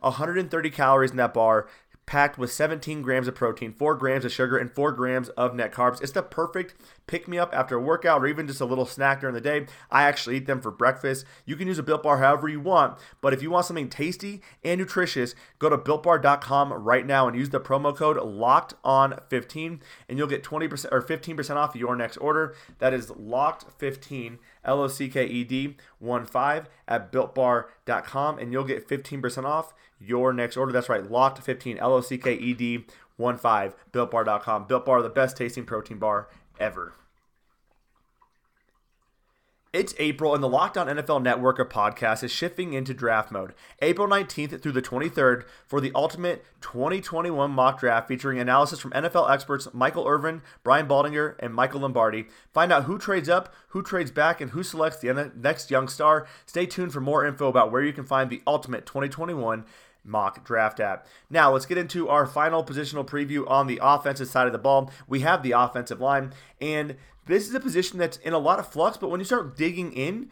130 0.02 0.70
calories 0.70 1.12
in 1.12 1.18
that 1.18 1.34
bar 1.34 1.68
packed 2.10 2.40
with 2.40 2.52
17 2.52 3.04
grams 3.04 3.28
of 3.28 3.36
protein, 3.36 3.72
4 3.72 3.94
grams 3.94 4.26
of 4.26 4.32
sugar, 4.32 4.58
and 4.58 4.72
4 4.72 4.92
grams 4.94 5.30
of 5.30 5.54
net 5.54 5.72
carbs. 5.72 6.02
It's 6.02 6.12
the 6.12 6.24
perfect 6.24 6.74
pick 7.06 7.28
me 7.28 7.38
up 7.38 7.54
after 7.54 7.76
a 7.76 7.82
workout 7.82 8.24
or 8.24 8.26
even 8.26 8.48
just 8.48 8.62
a 8.62 8.66
little 8.66 8.88
snack 8.88 9.22
during 9.22 9.36
the 9.36 9.42
day. 9.42 9.68
I 9.92 10.04
actually 10.04 10.38
eat 10.38 10.48
them 10.48 10.60
for 10.60 10.72
breakfast. 10.72 11.24
You 11.46 11.56
can 11.56 11.68
use 11.68 11.78
a 11.78 11.84
Built 11.84 12.02
Bar 12.02 12.18
however 12.18 12.50
you 12.50 12.62
want, 12.62 12.98
but 13.22 13.32
if 13.32 13.44
you 13.44 13.52
want 13.52 13.68
something 13.68 13.90
tasty 13.90 14.42
and 14.64 14.80
nutritious, 14.80 15.36
go 15.60 15.70
to 15.70 15.78
builtbar.com 15.78 16.74
right 16.74 17.06
now 17.06 17.28
and 17.28 17.38
use 17.38 17.52
the 17.52 17.60
promo 17.60 17.96
code 17.96 18.18
locked 18.18 18.74
on 18.84 19.20
15 19.30 19.80
and 20.08 20.18
you'll 20.18 20.26
get 20.26 20.44
20% 20.44 20.88
or 20.92 21.04
15% 21.04 21.56
off 21.58 21.76
your 21.76 21.96
next 21.96 22.18
order. 22.18 22.56
That 22.80 22.92
is 22.92 23.12
locked 23.12 23.66
15 23.78 24.40
L 24.64 24.82
O 24.82 24.88
C 24.88 25.10
K 25.10 25.26
E 25.26 25.44
D 25.44 25.76
1 26.00 26.26
5 26.26 26.70
at 26.88 27.12
builtbar.com 27.12 28.40
and 28.40 28.52
you'll 28.52 28.64
get 28.64 28.88
15% 28.88 29.46
off 29.46 29.74
your 30.00 30.34
next 30.34 30.58
order. 30.58 30.72
That's 30.72 30.90
right, 30.90 31.10
locked 31.10 31.42
15 31.42 31.78
L 31.78 31.94
O 31.94 32.02
C 32.02 32.18
K 32.18 32.34
E 32.34 32.54
D 32.54 32.86
1 33.18 33.38
5 33.38 33.76
builtbar.com. 33.92 34.66
Built 34.66 34.86
Bar, 34.86 35.02
the 35.02 35.10
best 35.10 35.38
tasting 35.38 35.66
protein 35.66 35.98
bar 35.98 36.30
ever. 36.60 36.94
It's 39.72 39.94
April, 40.00 40.34
and 40.34 40.42
the 40.42 40.50
Locked 40.50 40.80
On 40.80 40.88
NFL 40.88 41.22
network 41.22 41.60
of 41.60 41.70
podcasts 41.70 42.24
is 42.24 42.32
shifting 42.32 42.74
into 42.74 42.92
draft 42.92 43.32
mode. 43.32 43.54
April 43.84 44.08
19th 44.08 44.64
through 44.64 44.72
the 44.72 44.82
23rd 44.82 45.44
for 45.68 45.80
the 45.80 45.92
ultimate 45.94 46.44
2021 46.62 47.52
mock 47.52 47.80
draft 47.80 48.08
featuring 48.08 48.40
analysis 48.40 48.80
from 48.80 48.90
NFL 48.94 49.30
experts 49.30 49.68
Michael 49.72 50.08
Irvin, 50.08 50.42
Brian 50.64 50.88
Baldinger, 50.88 51.36
and 51.38 51.54
Michael 51.54 51.82
Lombardi. 51.82 52.26
Find 52.52 52.72
out 52.72 52.86
who 52.86 52.98
trades 52.98 53.30
up, 53.30 53.54
who 53.68 53.84
trades 53.84 54.10
back, 54.10 54.42
and 54.42 54.50
who 54.50 54.64
selects 54.64 54.98
the 54.98 55.32
next 55.36 55.70
young 55.70 55.88
star. 55.88 56.26
Stay 56.48 56.66
tuned 56.66 56.92
for 56.92 57.00
more 57.00 57.24
info 57.24 57.48
about 57.48 57.72
where 57.72 57.84
you 57.84 57.94
can 57.94 58.06
find 58.06 58.32
the 58.32 58.42
ultimate 58.48 58.88
2021 58.88 59.66
mock 60.10 60.44
draft 60.46 60.80
app. 60.80 61.08
Now, 61.30 61.54
let's 61.54 61.66
get 61.66 61.78
into 61.78 62.10
our 62.10 62.26
final 62.26 62.64
positional 62.64 63.08
preview 63.08 63.50
on 63.50 63.68
the 63.68 63.80
offensive 63.82 64.28
side 64.28 64.48
of 64.48 64.54
the 64.54 64.60
ball. 64.60 64.92
We 65.08 65.22
have 65.22 65.44
the 65.44 65.54
offensive 65.54 66.02
line, 66.02 66.34
and 66.60 66.98
this 67.26 67.48
is 67.48 67.54
a 67.54 67.60
position 67.60 68.00
that's 68.00 68.18
in 68.18 68.34
a 68.34 68.40
lot 68.40 68.60
of 68.60 68.68
flux, 68.68 68.98
but 68.98 69.10
when 69.10 69.20
you 69.20 69.26
start 69.26 69.56
digging 69.56 69.94
in, 69.94 70.30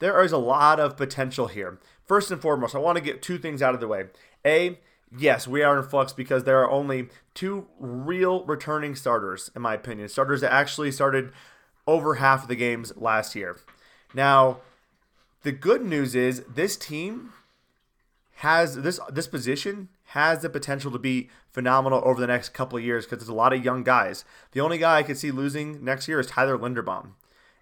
there 0.00 0.22
is 0.22 0.32
a 0.32 0.38
lot 0.38 0.80
of 0.80 0.96
potential 0.96 1.46
here. 1.46 1.78
First 2.04 2.30
and 2.30 2.42
foremost, 2.42 2.74
I 2.74 2.78
want 2.78 2.96
to 2.98 3.04
get 3.04 3.22
two 3.22 3.38
things 3.38 3.62
out 3.62 3.74
of 3.74 3.80
the 3.80 3.88
way. 3.88 4.06
A, 4.44 4.78
yes, 5.16 5.48
we 5.48 5.62
are 5.62 5.78
in 5.78 5.84
flux 5.84 6.12
because 6.12 6.44
there 6.44 6.60
are 6.60 6.70
only 6.70 7.08
two 7.34 7.68
real 7.78 8.44
returning 8.44 8.94
starters, 8.94 9.50
in 9.56 9.62
my 9.62 9.74
opinion. 9.74 10.08
Starters 10.08 10.40
that 10.42 10.52
actually 10.52 10.92
started 10.92 11.32
over 11.86 12.16
half 12.16 12.42
of 12.42 12.48
the 12.48 12.56
games 12.56 12.92
last 12.96 13.34
year. 13.34 13.58
Now, 14.12 14.58
the 15.42 15.52
good 15.52 15.82
news 15.82 16.14
is 16.14 16.42
this 16.52 16.76
team 16.76 17.32
has 18.40 18.76
this 18.76 19.00
this 19.10 19.26
position 19.26 19.88
has 20.10 20.42
the 20.42 20.50
potential 20.50 20.90
to 20.90 20.98
be 20.98 21.30
phenomenal 21.50 22.02
over 22.04 22.20
the 22.20 22.26
next 22.26 22.50
couple 22.50 22.76
of 22.76 22.84
years 22.84 23.04
because 23.04 23.18
there's 23.18 23.28
a 23.28 23.34
lot 23.34 23.52
of 23.52 23.64
young 23.64 23.82
guys. 23.82 24.24
The 24.52 24.60
only 24.60 24.78
guy 24.78 24.98
I 24.98 25.02
could 25.02 25.16
see 25.16 25.30
losing 25.30 25.82
next 25.82 26.06
year 26.06 26.20
is 26.20 26.26
Tyler 26.26 26.58
Linderbaum. 26.58 27.12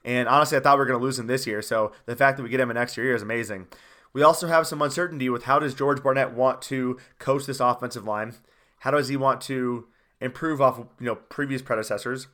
And 0.05 0.29
honestly, 0.29 0.59
I 0.59 0.61
thought 0.61 0.77
we 0.77 0.81
were 0.81 0.87
going 0.87 0.99
to 0.99 1.05
lose 1.05 1.19
him 1.19 1.29
this 1.29 1.47
year. 1.47 1.63
So 1.63 1.93
the 2.07 2.17
fact 2.17 2.37
that 2.37 2.43
we 2.43 2.51
get 2.51 2.61
him 2.61 2.71
an 2.71 2.77
extra 2.77 3.05
year 3.05 3.15
is 3.15 3.23
amazing. 3.23 3.69
We 4.13 4.23
also 4.23 4.49
have 4.49 4.67
some 4.67 4.83
uncertainty 4.83 5.31
with 5.31 5.45
how 5.45 5.59
does 5.59 5.75
George 5.75 6.03
Barnett 6.03 6.35
want 6.35 6.61
to 6.63 6.99
coach 7.19 7.47
this 7.47 7.61
offensive 7.61 8.05
line? 8.05 8.35
How 8.81 8.91
does 8.91 9.09
he 9.09 9.17
want 9.17 9.41
to 9.43 9.87
improve 10.21 10.61
off 10.61 10.79
you 10.79 11.07
know 11.07 11.17
previous 11.17 11.63
predecessors? 11.63 12.27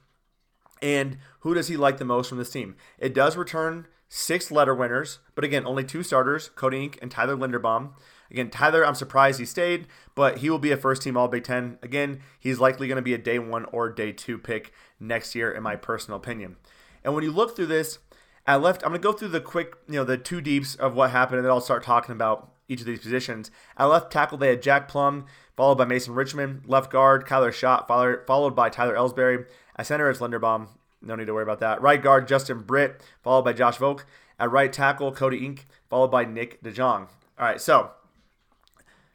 And 0.83 1.18
who 1.40 1.55
does 1.55 1.68
he 1.68 1.76
like 1.76 1.98
the 1.98 2.05
most 2.05 2.29
from 2.29 2.38
this 2.38 2.50
team? 2.50 2.76
It 2.98 3.14
does 3.14 3.37
return 3.37 3.87
six 4.09 4.50
letter 4.50 4.74
winners, 4.74 5.18
but 5.35 5.44
again, 5.44 5.66
only 5.66 5.85
two 5.85 6.03
starters, 6.03 6.48
Cody 6.57 6.85
Ince 6.85 6.96
and 7.03 7.11
Tyler 7.11 7.37
Linderbaum. 7.37 7.90
Again, 8.31 8.51
Tyler, 8.51 8.87
I'm 8.87 8.95
surprised 8.95 9.40
he 9.40 9.47
stayed, 9.47 9.87
but 10.14 10.38
he 10.38 10.51
will 10.51 10.59
be 10.59 10.71
a 10.71 10.77
first 10.77 11.03
team 11.03 11.16
All 11.16 11.29
Big 11.29 11.45
Ten. 11.45 11.79
Again, 11.83 12.21
he's 12.38 12.61
likely 12.61 12.87
going 12.87 12.97
to 12.97 13.03
be 13.03 13.14
a 13.14 13.19
day 13.19 13.38
one 13.38 13.64
or 13.66 13.88
day 13.90 14.12
two 14.12 14.38
pick 14.38 14.73
next 14.99 15.35
year, 15.35 15.51
in 15.51 15.62
my 15.62 15.77
personal 15.77 16.19
opinion. 16.19 16.57
And 17.03 17.14
when 17.14 17.25
you 17.25 17.33
look 17.33 17.57
through 17.57 17.66
this, 17.66 17.99
at 18.47 18.62
left, 18.62 18.83
I'm 18.83 18.90
going 18.90 19.01
to 19.01 19.07
go 19.07 19.12
through 19.12 19.29
the 19.29 19.40
quick, 19.40 19.75
you 19.88 19.95
know, 19.95 20.05
the 20.05 20.16
two 20.16 20.40
deeps 20.40 20.75
of 20.75 20.95
what 20.95 21.11
happened, 21.11 21.38
and 21.38 21.45
then 21.45 21.53
I'll 21.53 21.61
start 21.61 21.83
talking 21.83 22.12
about 22.12 22.51
each 22.69 22.81
of 22.81 22.87
these 22.87 23.01
positions. 23.01 23.51
At 23.77 23.87
left 23.87 24.12
tackle, 24.12 24.38
they 24.38 24.49
had 24.49 24.62
Jack 24.62 24.88
Plumb, 24.88 25.27
followed 25.57 25.77
by 25.77 25.85
Mason 25.85 26.14
Richmond. 26.14 26.62
Left 26.66 26.90
guard, 26.90 27.27
Kyler 27.27 27.53
Schott, 27.53 27.88
followed 27.88 28.55
by 28.55 28.69
Tyler 28.69 28.97
Elsbury. 28.97 29.45
At 29.77 29.87
center, 29.87 30.09
it's 30.09 30.21
Linderbaum. 30.21 30.69
No 31.03 31.16
need 31.16 31.27
to 31.27 31.35
worry 31.35 31.43
about 31.43 31.61
that. 31.61 31.83
Right 31.83 32.01
guard, 32.01 32.29
Justin 32.29 32.61
Britt, 32.61 33.03
followed 33.23 33.43
by 33.43 33.53
Josh 33.53 33.79
Volk. 33.79 34.07
At 34.38 34.51
right 34.51 34.73
tackle, 34.73 35.12
Cody 35.12 35.45
Ince, 35.45 35.62
followed 35.88 36.11
by 36.11 36.25
Nick 36.25 36.62
DeJong. 36.62 37.09
All 37.38 37.47
right, 37.47 37.61
so 37.61 37.90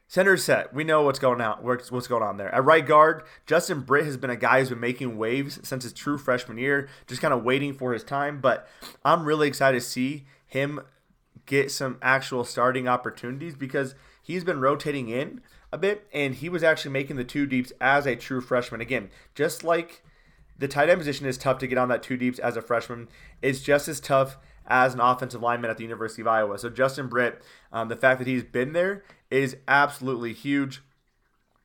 Center 0.07 0.37
set. 0.37 0.73
We 0.73 0.83
know 0.83 1.01
what's 1.01 1.19
going 1.19 1.41
on. 1.41 1.63
What's 1.63 2.07
going 2.07 2.23
on 2.23 2.37
there? 2.37 2.53
At 2.53 2.63
right 2.63 2.85
guard, 2.85 3.23
Justin 3.45 3.81
Britt 3.81 4.05
has 4.05 4.17
been 4.17 4.29
a 4.29 4.35
guy 4.35 4.59
who's 4.59 4.69
been 4.69 4.79
making 4.79 5.17
waves 5.17 5.59
since 5.63 5.83
his 5.83 5.93
true 5.93 6.17
freshman 6.17 6.57
year, 6.57 6.87
just 7.07 7.21
kind 7.21 7.33
of 7.33 7.43
waiting 7.43 7.73
for 7.73 7.91
his 7.91 8.03
time. 8.03 8.39
But 8.39 8.67
I'm 9.03 9.25
really 9.25 9.47
excited 9.47 9.81
to 9.81 9.85
see 9.85 10.25
him 10.45 10.81
get 11.45 11.71
some 11.71 11.97
actual 12.01 12.43
starting 12.43 12.87
opportunities 12.87 13.55
because 13.55 13.95
he's 14.21 14.43
been 14.43 14.61
rotating 14.61 15.09
in 15.09 15.41
a 15.71 15.77
bit, 15.77 16.07
and 16.13 16.35
he 16.35 16.49
was 16.49 16.63
actually 16.63 16.91
making 16.91 17.15
the 17.15 17.23
two 17.23 17.47
deeps 17.47 17.73
as 17.81 18.05
a 18.05 18.15
true 18.15 18.41
freshman. 18.41 18.81
Again, 18.81 19.09
just 19.33 19.63
like 19.63 20.03
the 20.57 20.67
tight 20.67 20.89
end 20.89 20.99
position 20.99 21.25
is 21.25 21.37
tough 21.37 21.57
to 21.59 21.67
get 21.67 21.77
on 21.77 21.89
that 21.89 22.03
two 22.03 22.15
deeps 22.15 22.39
as 22.39 22.55
a 22.55 22.61
freshman, 22.61 23.09
it's 23.41 23.59
just 23.59 23.87
as 23.87 23.99
tough 23.99 24.37
as 24.67 24.93
an 24.93 24.99
offensive 24.99 25.41
lineman 25.41 25.69
at 25.69 25.77
the 25.77 25.83
University 25.83 26.21
of 26.21 26.27
Iowa. 26.27 26.57
So 26.57 26.69
Justin 26.69 27.07
Britt, 27.07 27.41
um, 27.71 27.89
the 27.89 27.95
fact 27.95 28.19
that 28.19 28.27
he's 28.27 28.43
been 28.43 28.73
there 28.73 29.03
is 29.35 29.57
absolutely 29.67 30.33
huge. 30.33 30.81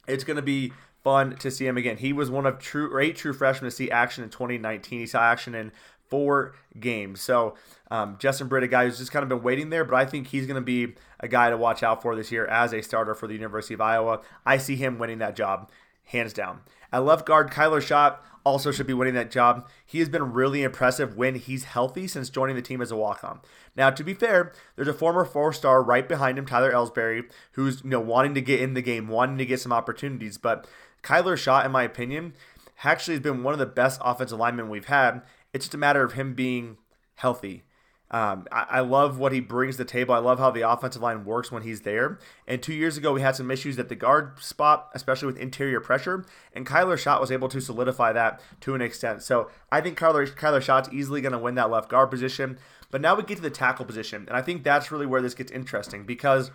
It's 0.06 0.24
going 0.24 0.36
to 0.36 0.42
be 0.42 0.72
fun 1.02 1.36
to 1.36 1.50
see 1.50 1.66
him 1.66 1.76
again. 1.76 1.96
He 1.96 2.12
was 2.12 2.30
one 2.30 2.46
of 2.46 2.58
true 2.58 2.98
eight 2.98 3.16
true 3.16 3.32
freshmen 3.32 3.70
to 3.70 3.76
see 3.76 3.90
action 3.90 4.24
in 4.24 4.30
2019. 4.30 5.00
He 5.00 5.06
saw 5.06 5.22
action 5.22 5.54
in 5.54 5.72
four 6.08 6.54
games. 6.78 7.20
So 7.20 7.54
um, 7.90 8.16
Justin 8.18 8.48
Britt, 8.48 8.64
a 8.64 8.68
guy 8.68 8.84
who's 8.84 8.98
just 8.98 9.12
kind 9.12 9.22
of 9.22 9.28
been 9.28 9.42
waiting 9.42 9.70
there, 9.70 9.84
but 9.84 9.94
I 9.94 10.04
think 10.04 10.26
he's 10.26 10.46
going 10.46 10.56
to 10.56 10.60
be 10.60 10.94
a 11.20 11.28
guy 11.28 11.50
to 11.50 11.56
watch 11.56 11.82
out 11.82 12.02
for 12.02 12.16
this 12.16 12.32
year 12.32 12.46
as 12.46 12.72
a 12.72 12.82
starter 12.82 13.14
for 13.14 13.26
the 13.26 13.34
University 13.34 13.74
of 13.74 13.80
Iowa. 13.80 14.20
I 14.44 14.58
see 14.58 14.76
him 14.76 14.98
winning 14.98 15.18
that 15.18 15.36
job 15.36 15.70
hands 16.04 16.32
down. 16.32 16.60
At 16.92 17.04
left 17.04 17.26
guard, 17.26 17.50
Kyler 17.50 17.80
Schott 17.80 18.24
also 18.44 18.72
should 18.72 18.86
be 18.86 18.94
winning 18.94 19.14
that 19.14 19.30
job. 19.30 19.68
He 19.84 19.98
has 19.98 20.08
been 20.08 20.32
really 20.32 20.62
impressive 20.62 21.16
when 21.16 21.34
he's 21.34 21.64
healthy 21.64 22.08
since 22.08 22.30
joining 22.30 22.56
the 22.56 22.62
team 22.62 22.80
as 22.80 22.90
a 22.90 22.96
walk-on. 22.96 23.40
Now, 23.76 23.90
to 23.90 24.02
be 24.02 24.14
fair, 24.14 24.52
there's 24.76 24.88
a 24.88 24.94
former 24.94 25.24
four-star 25.24 25.82
right 25.82 26.08
behind 26.08 26.38
him, 26.38 26.46
Tyler 26.46 26.72
Elsbury, 26.72 27.24
who's 27.52 27.82
you 27.84 27.90
know 27.90 28.00
wanting 28.00 28.34
to 28.34 28.40
get 28.40 28.60
in 28.60 28.74
the 28.74 28.82
game, 28.82 29.08
wanting 29.08 29.38
to 29.38 29.46
get 29.46 29.60
some 29.60 29.72
opportunities. 29.72 30.38
But 30.38 30.66
Kyler 31.02 31.36
Schott, 31.36 31.66
in 31.66 31.72
my 31.72 31.82
opinion, 31.82 32.34
actually 32.82 33.14
has 33.14 33.22
been 33.22 33.42
one 33.42 33.52
of 33.52 33.58
the 33.60 33.66
best 33.66 34.00
offensive 34.04 34.38
linemen 34.38 34.68
we've 34.68 34.86
had. 34.86 35.22
It's 35.52 35.66
just 35.66 35.74
a 35.74 35.78
matter 35.78 36.02
of 36.02 36.12
him 36.12 36.34
being 36.34 36.78
healthy. 37.16 37.64
Um, 38.12 38.48
I, 38.50 38.66
I, 38.70 38.80
love 38.80 39.18
what 39.20 39.30
he 39.30 39.38
brings 39.38 39.76
to 39.76 39.84
the 39.84 39.90
table. 39.90 40.12
I 40.14 40.18
love 40.18 40.40
how 40.40 40.50
the 40.50 40.68
offensive 40.68 41.00
line 41.00 41.24
works 41.24 41.52
when 41.52 41.62
he's 41.62 41.82
there. 41.82 42.18
And 42.44 42.60
two 42.60 42.74
years 42.74 42.96
ago, 42.96 43.12
we 43.12 43.20
had 43.20 43.36
some 43.36 43.52
issues 43.52 43.78
at 43.78 43.88
the 43.88 43.94
guard 43.94 44.42
spot, 44.42 44.90
especially 44.94 45.26
with 45.26 45.38
interior 45.38 45.80
pressure. 45.80 46.24
And 46.52 46.66
Kyler 46.66 46.98
Schott 46.98 47.20
was 47.20 47.30
able 47.30 47.48
to 47.50 47.60
solidify 47.60 48.12
that 48.14 48.40
to 48.62 48.74
an 48.74 48.82
extent. 48.82 49.22
So 49.22 49.48
I 49.70 49.80
think 49.80 49.96
Kyler, 49.96 50.26
Kyler 50.34 50.60
Schott's 50.60 50.88
easily 50.92 51.20
going 51.20 51.32
to 51.32 51.38
win 51.38 51.54
that 51.54 51.70
left 51.70 51.88
guard 51.88 52.10
position. 52.10 52.58
But 52.90 53.00
now 53.00 53.14
we 53.14 53.22
get 53.22 53.36
to 53.36 53.42
the 53.42 53.50
tackle 53.50 53.84
position. 53.84 54.24
And 54.26 54.36
I 54.36 54.42
think 54.42 54.64
that's 54.64 54.90
really 54.90 55.06
where 55.06 55.22
this 55.22 55.34
gets 55.34 55.52
interesting 55.52 56.04
because 56.04 56.50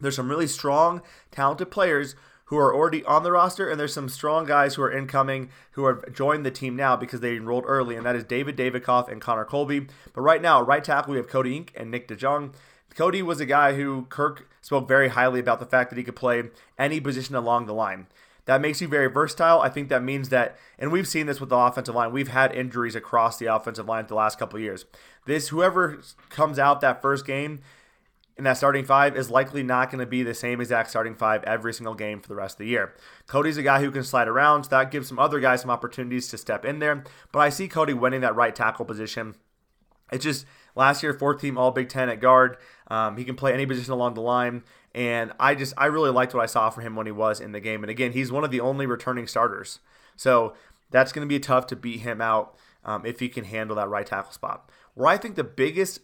there's 0.00 0.14
some 0.14 0.30
really 0.30 0.46
strong, 0.46 1.02
talented 1.32 1.70
players 1.70 2.14
who 2.46 2.56
are 2.56 2.74
already 2.74 3.04
on 3.04 3.22
the 3.22 3.32
roster, 3.32 3.68
and 3.68 3.78
there's 3.78 3.94
some 3.94 4.08
strong 4.08 4.46
guys 4.46 4.74
who 4.74 4.82
are 4.82 4.92
incoming 4.92 5.50
who 5.72 5.86
have 5.86 6.12
joined 6.12 6.46
the 6.46 6.50
team 6.50 6.76
now 6.76 6.96
because 6.96 7.20
they 7.20 7.36
enrolled 7.36 7.64
early, 7.66 7.96
and 7.96 8.06
that 8.06 8.16
is 8.16 8.24
David 8.24 8.56
Davidkov 8.56 9.10
and 9.10 9.20
Connor 9.20 9.44
Colby. 9.44 9.86
But 10.14 10.20
right 10.20 10.40
now, 10.40 10.62
right 10.62 10.82
tackle, 10.82 11.12
we 11.12 11.18
have 11.18 11.28
Cody 11.28 11.56
Ince 11.56 11.70
and 11.74 11.90
Nick 11.90 12.08
DeJong. 12.08 12.54
Cody 12.94 13.20
was 13.20 13.40
a 13.40 13.46
guy 13.46 13.74
who 13.74 14.06
Kirk 14.08 14.48
spoke 14.62 14.88
very 14.88 15.08
highly 15.08 15.40
about 15.40 15.60
the 15.60 15.66
fact 15.66 15.90
that 15.90 15.98
he 15.98 16.04
could 16.04 16.16
play 16.16 16.44
any 16.78 16.98
position 16.98 17.34
along 17.34 17.66
the 17.66 17.74
line. 17.74 18.06
That 18.46 18.60
makes 18.60 18.80
you 18.80 18.86
very 18.86 19.08
versatile. 19.08 19.60
I 19.60 19.68
think 19.68 19.88
that 19.88 20.04
means 20.04 20.28
that, 20.28 20.56
and 20.78 20.92
we've 20.92 21.08
seen 21.08 21.26
this 21.26 21.40
with 21.40 21.48
the 21.48 21.56
offensive 21.56 21.96
line. 21.96 22.12
We've 22.12 22.28
had 22.28 22.54
injuries 22.54 22.94
across 22.94 23.38
the 23.38 23.46
offensive 23.46 23.86
line 23.86 24.06
the 24.06 24.14
last 24.14 24.38
couple 24.38 24.60
years. 24.60 24.84
This, 25.26 25.48
whoever 25.48 26.00
comes 26.30 26.58
out 26.58 26.80
that 26.80 27.02
first 27.02 27.26
game, 27.26 27.60
and 28.36 28.44
that 28.44 28.56
starting 28.56 28.84
five 28.84 29.16
is 29.16 29.30
likely 29.30 29.62
not 29.62 29.90
going 29.90 30.00
to 30.00 30.06
be 30.06 30.22
the 30.22 30.34
same 30.34 30.60
exact 30.60 30.90
starting 30.90 31.14
five 31.14 31.42
every 31.44 31.72
single 31.72 31.94
game 31.94 32.20
for 32.20 32.28
the 32.28 32.34
rest 32.34 32.54
of 32.54 32.58
the 32.58 32.66
year. 32.66 32.94
Cody's 33.26 33.56
a 33.56 33.62
guy 33.62 33.80
who 33.80 33.90
can 33.90 34.04
slide 34.04 34.28
around, 34.28 34.64
so 34.64 34.70
that 34.70 34.90
gives 34.90 35.08
some 35.08 35.18
other 35.18 35.40
guys 35.40 35.62
some 35.62 35.70
opportunities 35.70 36.28
to 36.28 36.38
step 36.38 36.64
in 36.64 36.78
there. 36.78 37.04
But 37.32 37.40
I 37.40 37.48
see 37.48 37.68
Cody 37.68 37.94
winning 37.94 38.20
that 38.20 38.36
right 38.36 38.54
tackle 38.54 38.84
position. 38.84 39.36
It's 40.12 40.24
just 40.24 40.46
last 40.74 41.02
year, 41.02 41.14
fourth 41.14 41.40
team 41.40 41.56
All 41.56 41.70
Big 41.70 41.88
Ten 41.88 42.08
at 42.08 42.20
guard. 42.20 42.58
Um, 42.88 43.16
he 43.16 43.24
can 43.24 43.36
play 43.36 43.52
any 43.52 43.66
position 43.66 43.92
along 43.92 44.14
the 44.14 44.20
line, 44.20 44.62
and 44.94 45.32
I 45.40 45.54
just 45.54 45.74
I 45.76 45.86
really 45.86 46.10
liked 46.10 46.34
what 46.34 46.42
I 46.42 46.46
saw 46.46 46.70
from 46.70 46.84
him 46.84 46.94
when 46.94 47.06
he 47.06 47.12
was 47.12 47.40
in 47.40 47.52
the 47.52 47.60
game. 47.60 47.82
And 47.82 47.90
again, 47.90 48.12
he's 48.12 48.30
one 48.30 48.44
of 48.44 48.50
the 48.50 48.60
only 48.60 48.86
returning 48.86 49.26
starters, 49.26 49.80
so 50.14 50.54
that's 50.90 51.12
going 51.12 51.26
to 51.26 51.28
be 51.28 51.40
tough 51.40 51.66
to 51.68 51.76
beat 51.76 52.00
him 52.00 52.20
out 52.20 52.56
um, 52.84 53.04
if 53.04 53.18
he 53.18 53.28
can 53.28 53.44
handle 53.44 53.76
that 53.76 53.88
right 53.88 54.06
tackle 54.06 54.32
spot. 54.32 54.70
Where 54.94 55.08
I 55.08 55.16
think 55.16 55.34
the 55.34 55.44
biggest 55.44 56.00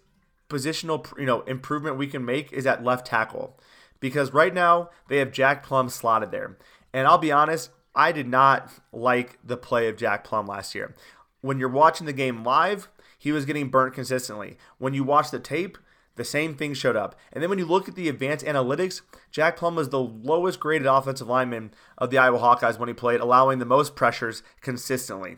positional 0.53 1.07
you 1.19 1.27
know 1.27 1.41
improvement 1.43 1.97
we 1.97 2.07
can 2.07 2.25
make 2.25 2.53
is 2.53 2.67
at 2.67 2.85
left 2.85 3.07
tackle 3.07 3.59
because 4.01 4.33
right 4.33 4.53
now 4.53 4.91
they 5.09 5.19
have 5.19 5.33
Jack 5.33 5.65
Plumb 5.65 5.89
slotted 5.89 6.31
there. 6.31 6.59
And 6.93 7.07
I'll 7.07 7.19
be 7.19 7.33
honest, 7.33 7.71
I 7.95 8.13
did 8.13 8.27
not 8.27 8.71
like 8.93 9.39
the 9.45 9.57
play 9.57 9.89
of 9.89 9.97
Jack 9.97 10.25
Plumb 10.25 10.47
last 10.47 10.75
year. 10.75 10.95
When 11.41 11.59
you're 11.59 11.69
watching 11.69 12.07
the 12.07 12.13
game 12.13 12.45
live, 12.45 12.89
he 13.19 13.33
was 13.33 13.47
getting 13.47 13.69
burnt 13.69 13.95
consistently. 13.95 14.59
When 14.79 14.93
you 14.93 15.05
watch 15.05 15.31
the 15.31 15.39
tape, 15.39 15.79
the 16.17 16.25
same 16.25 16.55
thing 16.55 16.75
showed 16.75 16.97
up. 16.97 17.15
And 17.33 17.43
then 17.43 17.49
when 17.49 17.59
you 17.59 17.65
look 17.65 17.89
at 17.89 17.95
the 17.95 18.09
advanced 18.09 18.45
analytics, 18.45 19.01
Jack 19.31 19.57
Plumb 19.57 19.77
was 19.77 19.89
the 19.89 20.01
lowest 20.01 20.61
graded 20.61 20.87
offensive 20.87 21.29
lineman 21.29 21.73
of 21.97 22.11
the 22.11 22.19
Iowa 22.19 22.39
Hawkeyes 22.39 22.79
when 22.79 22.89
he 22.89 22.95
played, 22.95 23.21
allowing 23.21 23.59
the 23.61 23.65
most 23.65 23.95
pressures 23.95 24.43
consistently. 24.61 25.37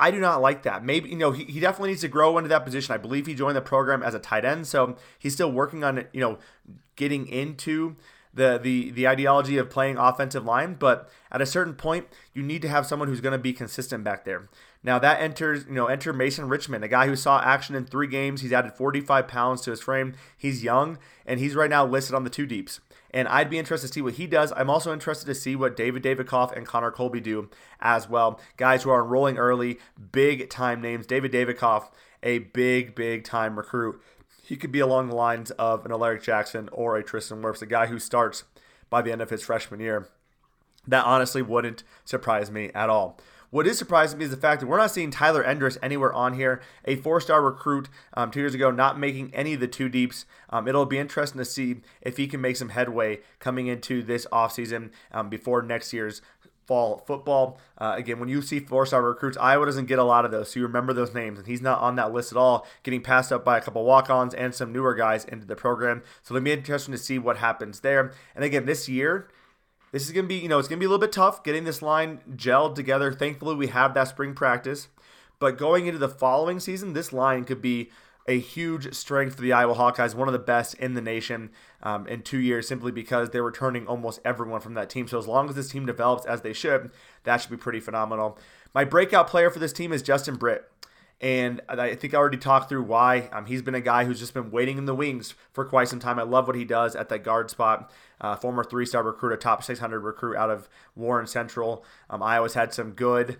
I 0.00 0.10
do 0.10 0.18
not 0.18 0.40
like 0.40 0.62
that. 0.62 0.84
Maybe, 0.84 1.10
you 1.10 1.16
know, 1.16 1.32
he, 1.32 1.44
he 1.44 1.60
definitely 1.60 1.90
needs 1.90 2.00
to 2.00 2.08
grow 2.08 2.38
into 2.38 2.48
that 2.48 2.64
position. 2.64 2.94
I 2.94 2.98
believe 2.98 3.26
he 3.26 3.34
joined 3.34 3.56
the 3.56 3.60
program 3.60 4.02
as 4.02 4.14
a 4.14 4.18
tight 4.18 4.44
end, 4.44 4.66
so 4.66 4.96
he's 5.18 5.34
still 5.34 5.52
working 5.52 5.84
on, 5.84 6.06
you 6.12 6.20
know, 6.20 6.38
getting 6.96 7.26
into 7.26 7.96
the 8.32 8.58
the 8.62 8.90
the 8.92 9.08
ideology 9.08 9.58
of 9.58 9.70
playing 9.70 9.96
offensive 9.96 10.44
line, 10.44 10.74
but 10.74 11.10
at 11.32 11.40
a 11.40 11.46
certain 11.46 11.74
point, 11.74 12.06
you 12.32 12.42
need 12.42 12.62
to 12.62 12.68
have 12.68 12.86
someone 12.86 13.08
who's 13.08 13.20
going 13.20 13.32
to 13.32 13.38
be 13.38 13.52
consistent 13.52 14.04
back 14.04 14.24
there. 14.24 14.48
Now 14.82 14.98
that 15.00 15.20
enters, 15.20 15.66
you 15.66 15.74
know, 15.74 15.86
enter 15.86 16.12
Mason 16.12 16.48
Richmond, 16.48 16.84
a 16.84 16.88
guy 16.88 17.06
who 17.06 17.16
saw 17.16 17.40
action 17.40 17.74
in 17.74 17.86
three 17.86 18.06
games. 18.06 18.40
He's 18.40 18.52
added 18.52 18.72
45 18.74 19.26
pounds 19.26 19.60
to 19.62 19.70
his 19.70 19.80
frame. 19.80 20.14
He's 20.36 20.62
young, 20.62 20.98
and 21.26 21.40
he's 21.40 21.54
right 21.54 21.70
now 21.70 21.84
listed 21.84 22.14
on 22.14 22.24
the 22.24 22.30
two 22.30 22.46
deeps 22.46 22.80
and 23.12 23.28
I'd 23.28 23.50
be 23.50 23.58
interested 23.58 23.88
to 23.88 23.92
see 23.92 24.02
what 24.02 24.14
he 24.14 24.26
does. 24.26 24.52
I'm 24.56 24.70
also 24.70 24.92
interested 24.92 25.26
to 25.26 25.34
see 25.34 25.56
what 25.56 25.76
David 25.76 26.02
Davidkov 26.02 26.56
and 26.56 26.66
Connor 26.66 26.90
Colby 26.90 27.20
do 27.20 27.48
as 27.80 28.08
well. 28.08 28.40
Guys 28.56 28.82
who 28.82 28.90
are 28.90 29.02
enrolling 29.02 29.38
early, 29.38 29.78
big 30.12 30.48
time 30.50 30.80
names. 30.80 31.06
David 31.06 31.32
Davidkov, 31.32 31.88
a 32.22 32.38
big, 32.38 32.94
big 32.94 33.24
time 33.24 33.56
recruit. 33.56 34.00
He 34.44 34.56
could 34.56 34.72
be 34.72 34.80
along 34.80 35.08
the 35.08 35.16
lines 35.16 35.50
of 35.52 35.84
an 35.84 35.92
Alaric 35.92 36.22
Jackson 36.22 36.68
or 36.72 36.96
a 36.96 37.04
Tristan 37.04 37.42
Wirfs, 37.42 37.62
a 37.62 37.66
guy 37.66 37.86
who 37.86 37.98
starts 37.98 38.44
by 38.88 39.02
the 39.02 39.12
end 39.12 39.22
of 39.22 39.30
his 39.30 39.42
freshman 39.42 39.80
year. 39.80 40.08
That 40.86 41.04
honestly 41.04 41.42
wouldn't 41.42 41.84
surprise 42.04 42.50
me 42.50 42.70
at 42.74 42.90
all. 42.90 43.18
What 43.50 43.66
is 43.66 43.78
surprising 43.78 44.18
me 44.18 44.24
is 44.24 44.30
the 44.30 44.36
fact 44.36 44.60
that 44.60 44.68
we're 44.68 44.78
not 44.78 44.92
seeing 44.92 45.10
Tyler 45.10 45.42
Endres 45.42 45.76
anywhere 45.82 46.12
on 46.12 46.34
here, 46.34 46.62
a 46.84 46.94
four 46.94 47.20
star 47.20 47.42
recruit 47.42 47.88
um, 48.14 48.30
two 48.30 48.40
years 48.40 48.54
ago, 48.54 48.70
not 48.70 48.98
making 48.98 49.34
any 49.34 49.54
of 49.54 49.60
the 49.60 49.66
two 49.66 49.88
deeps. 49.88 50.24
Um, 50.50 50.68
it'll 50.68 50.86
be 50.86 50.98
interesting 50.98 51.38
to 51.38 51.44
see 51.44 51.80
if 52.00 52.16
he 52.16 52.28
can 52.28 52.40
make 52.40 52.56
some 52.56 52.68
headway 52.68 53.20
coming 53.40 53.66
into 53.66 54.02
this 54.02 54.24
offseason 54.32 54.90
um, 55.10 55.28
before 55.28 55.62
next 55.62 55.92
year's 55.92 56.22
fall 56.64 56.98
football. 57.04 57.58
Uh, 57.76 57.94
again, 57.96 58.20
when 58.20 58.28
you 58.28 58.40
see 58.40 58.60
four 58.60 58.86
star 58.86 59.02
recruits, 59.02 59.36
Iowa 59.36 59.66
doesn't 59.66 59.86
get 59.86 59.98
a 59.98 60.04
lot 60.04 60.24
of 60.24 60.30
those, 60.30 60.52
so 60.52 60.60
you 60.60 60.66
remember 60.66 60.92
those 60.92 61.12
names. 61.12 61.40
And 61.40 61.48
he's 61.48 61.60
not 61.60 61.80
on 61.80 61.96
that 61.96 62.12
list 62.12 62.30
at 62.30 62.38
all, 62.38 62.64
getting 62.84 63.02
passed 63.02 63.32
up 63.32 63.44
by 63.44 63.58
a 63.58 63.60
couple 63.60 63.82
walk 63.82 64.08
ons 64.08 64.32
and 64.32 64.54
some 64.54 64.72
newer 64.72 64.94
guys 64.94 65.24
into 65.24 65.44
the 65.44 65.56
program. 65.56 66.04
So 66.22 66.36
it'll 66.36 66.44
be 66.44 66.52
interesting 66.52 66.92
to 66.92 66.98
see 66.98 67.18
what 67.18 67.38
happens 67.38 67.80
there. 67.80 68.12
And 68.36 68.44
again, 68.44 68.66
this 68.66 68.88
year, 68.88 69.26
this 69.92 70.04
is 70.04 70.12
going 70.12 70.24
to 70.24 70.28
be, 70.28 70.36
you 70.36 70.48
know, 70.48 70.58
it's 70.58 70.68
going 70.68 70.78
to 70.78 70.80
be 70.80 70.86
a 70.86 70.88
little 70.88 71.00
bit 71.00 71.12
tough 71.12 71.42
getting 71.42 71.64
this 71.64 71.82
line 71.82 72.20
gelled 72.36 72.74
together. 72.74 73.12
Thankfully, 73.12 73.54
we 73.54 73.68
have 73.68 73.94
that 73.94 74.08
spring 74.08 74.34
practice. 74.34 74.88
But 75.38 75.56
going 75.58 75.86
into 75.86 75.98
the 75.98 76.08
following 76.08 76.60
season, 76.60 76.92
this 76.92 77.12
line 77.12 77.44
could 77.44 77.62
be 77.62 77.90
a 78.28 78.38
huge 78.38 78.94
strength 78.94 79.36
for 79.36 79.42
the 79.42 79.52
Iowa 79.52 79.74
Hawkeyes, 79.74 80.14
one 80.14 80.28
of 80.28 80.32
the 80.32 80.38
best 80.38 80.74
in 80.74 80.94
the 80.94 81.00
nation 81.00 81.50
um, 81.82 82.06
in 82.06 82.22
two 82.22 82.38
years, 82.38 82.68
simply 82.68 82.92
because 82.92 83.30
they're 83.30 83.42
returning 83.42 83.86
almost 83.86 84.20
everyone 84.24 84.60
from 84.60 84.74
that 84.74 84.90
team. 84.90 85.08
So 85.08 85.18
as 85.18 85.26
long 85.26 85.48
as 85.48 85.56
this 85.56 85.70
team 85.70 85.86
develops 85.86 86.26
as 86.26 86.42
they 86.42 86.52
should, 86.52 86.90
that 87.24 87.38
should 87.38 87.50
be 87.50 87.56
pretty 87.56 87.80
phenomenal. 87.80 88.38
My 88.74 88.84
breakout 88.84 89.26
player 89.26 89.50
for 89.50 89.58
this 89.58 89.72
team 89.72 89.92
is 89.92 90.02
Justin 90.02 90.36
Britt. 90.36 90.70
And 91.20 91.60
I 91.68 91.94
think 91.96 92.14
I 92.14 92.16
already 92.16 92.38
talked 92.38 92.70
through 92.70 92.84
why. 92.84 93.28
Um, 93.32 93.44
he's 93.44 93.60
been 93.60 93.74
a 93.74 93.80
guy 93.82 94.06
who's 94.06 94.18
just 94.18 94.32
been 94.32 94.50
waiting 94.50 94.78
in 94.78 94.86
the 94.86 94.94
wings 94.94 95.34
for 95.52 95.66
quite 95.66 95.88
some 95.88 95.98
time. 95.98 96.18
I 96.18 96.22
love 96.22 96.46
what 96.46 96.56
he 96.56 96.64
does 96.64 96.96
at 96.96 97.10
that 97.10 97.24
guard 97.24 97.50
spot. 97.50 97.90
Uh, 98.22 98.36
former 98.36 98.64
three 98.64 98.86
star 98.86 99.02
recruit, 99.02 99.34
a 99.34 99.36
top 99.36 99.62
600 99.62 100.00
recruit 100.00 100.36
out 100.36 100.50
of 100.50 100.68
Warren 100.96 101.26
Central. 101.26 101.84
Um, 102.08 102.22
Iowa's 102.22 102.54
had 102.54 102.72
some 102.72 102.92
good. 102.92 103.38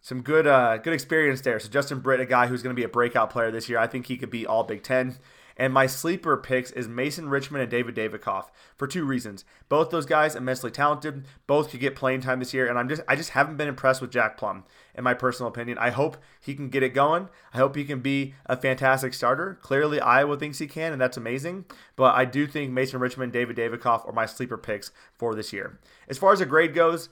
Some 0.00 0.22
good, 0.22 0.46
uh, 0.46 0.76
good 0.76 0.92
experience 0.92 1.40
there. 1.40 1.58
So 1.58 1.68
Justin 1.68 1.98
Britt, 1.98 2.20
a 2.20 2.26
guy 2.26 2.46
who's 2.46 2.62
going 2.62 2.74
to 2.74 2.78
be 2.78 2.84
a 2.84 2.88
breakout 2.88 3.28
player 3.30 3.50
this 3.50 3.68
year. 3.68 3.80
I 3.80 3.88
think 3.88 4.06
he 4.06 4.16
could 4.16 4.30
be 4.30 4.46
all 4.46 4.62
Big 4.62 4.84
Ten. 4.84 5.16
And 5.56 5.72
my 5.72 5.86
sleeper 5.86 6.36
picks 6.36 6.70
is 6.70 6.86
Mason 6.86 7.30
Richmond 7.30 7.62
and 7.62 7.70
David 7.70 7.94
Davidkov 7.94 8.46
for 8.76 8.86
two 8.86 9.04
reasons. 9.04 9.44
Both 9.68 9.90
those 9.90 10.04
guys 10.04 10.34
immensely 10.34 10.70
talented. 10.70 11.24
Both 11.46 11.70
could 11.70 11.80
get 11.80 11.96
playing 11.96 12.20
time 12.20 12.40
this 12.40 12.52
year, 12.52 12.66
and 12.68 12.78
I'm 12.78 12.88
just 12.88 13.02
I 13.08 13.16
just 13.16 13.30
haven't 13.30 13.56
been 13.56 13.68
impressed 13.68 14.02
with 14.02 14.10
Jack 14.10 14.36
Plumb, 14.36 14.64
in 14.94 15.02
my 15.02 15.14
personal 15.14 15.48
opinion. 15.48 15.78
I 15.78 15.90
hope 15.90 16.18
he 16.40 16.54
can 16.54 16.68
get 16.68 16.82
it 16.82 16.90
going. 16.90 17.30
I 17.54 17.58
hope 17.58 17.74
he 17.74 17.84
can 17.84 18.00
be 18.00 18.34
a 18.44 18.56
fantastic 18.56 19.14
starter. 19.14 19.58
Clearly, 19.62 19.98
Iowa 19.98 20.36
thinks 20.36 20.58
he 20.58 20.66
can, 20.66 20.92
and 20.92 21.00
that's 21.00 21.16
amazing. 21.16 21.64
But 21.96 22.14
I 22.14 22.26
do 22.26 22.46
think 22.46 22.72
Mason 22.72 23.00
Richmond, 23.00 23.32
David 23.32 23.56
Davidkov 23.56 24.06
are 24.06 24.12
my 24.12 24.26
sleeper 24.26 24.58
picks 24.58 24.90
for 25.14 25.34
this 25.34 25.52
year. 25.52 25.80
As 26.08 26.18
far 26.18 26.32
as 26.32 26.42
a 26.42 26.46
grade 26.46 26.74
goes, 26.74 27.08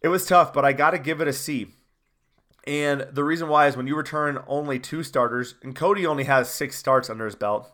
it 0.00 0.08
was 0.08 0.26
tough, 0.26 0.52
but 0.52 0.64
I 0.64 0.72
got 0.72 0.90
to 0.90 0.98
give 0.98 1.20
it 1.20 1.28
a 1.28 1.32
C. 1.32 1.74
And 2.66 3.06
the 3.12 3.24
reason 3.24 3.48
why 3.48 3.66
is 3.66 3.76
when 3.76 3.86
you 3.86 3.94
return 3.94 4.42
only 4.46 4.78
two 4.78 5.02
starters, 5.02 5.54
and 5.62 5.76
Cody 5.76 6.06
only 6.06 6.24
has 6.24 6.48
six 6.48 6.76
starts 6.76 7.10
under 7.10 7.26
his 7.26 7.34
belt. 7.34 7.70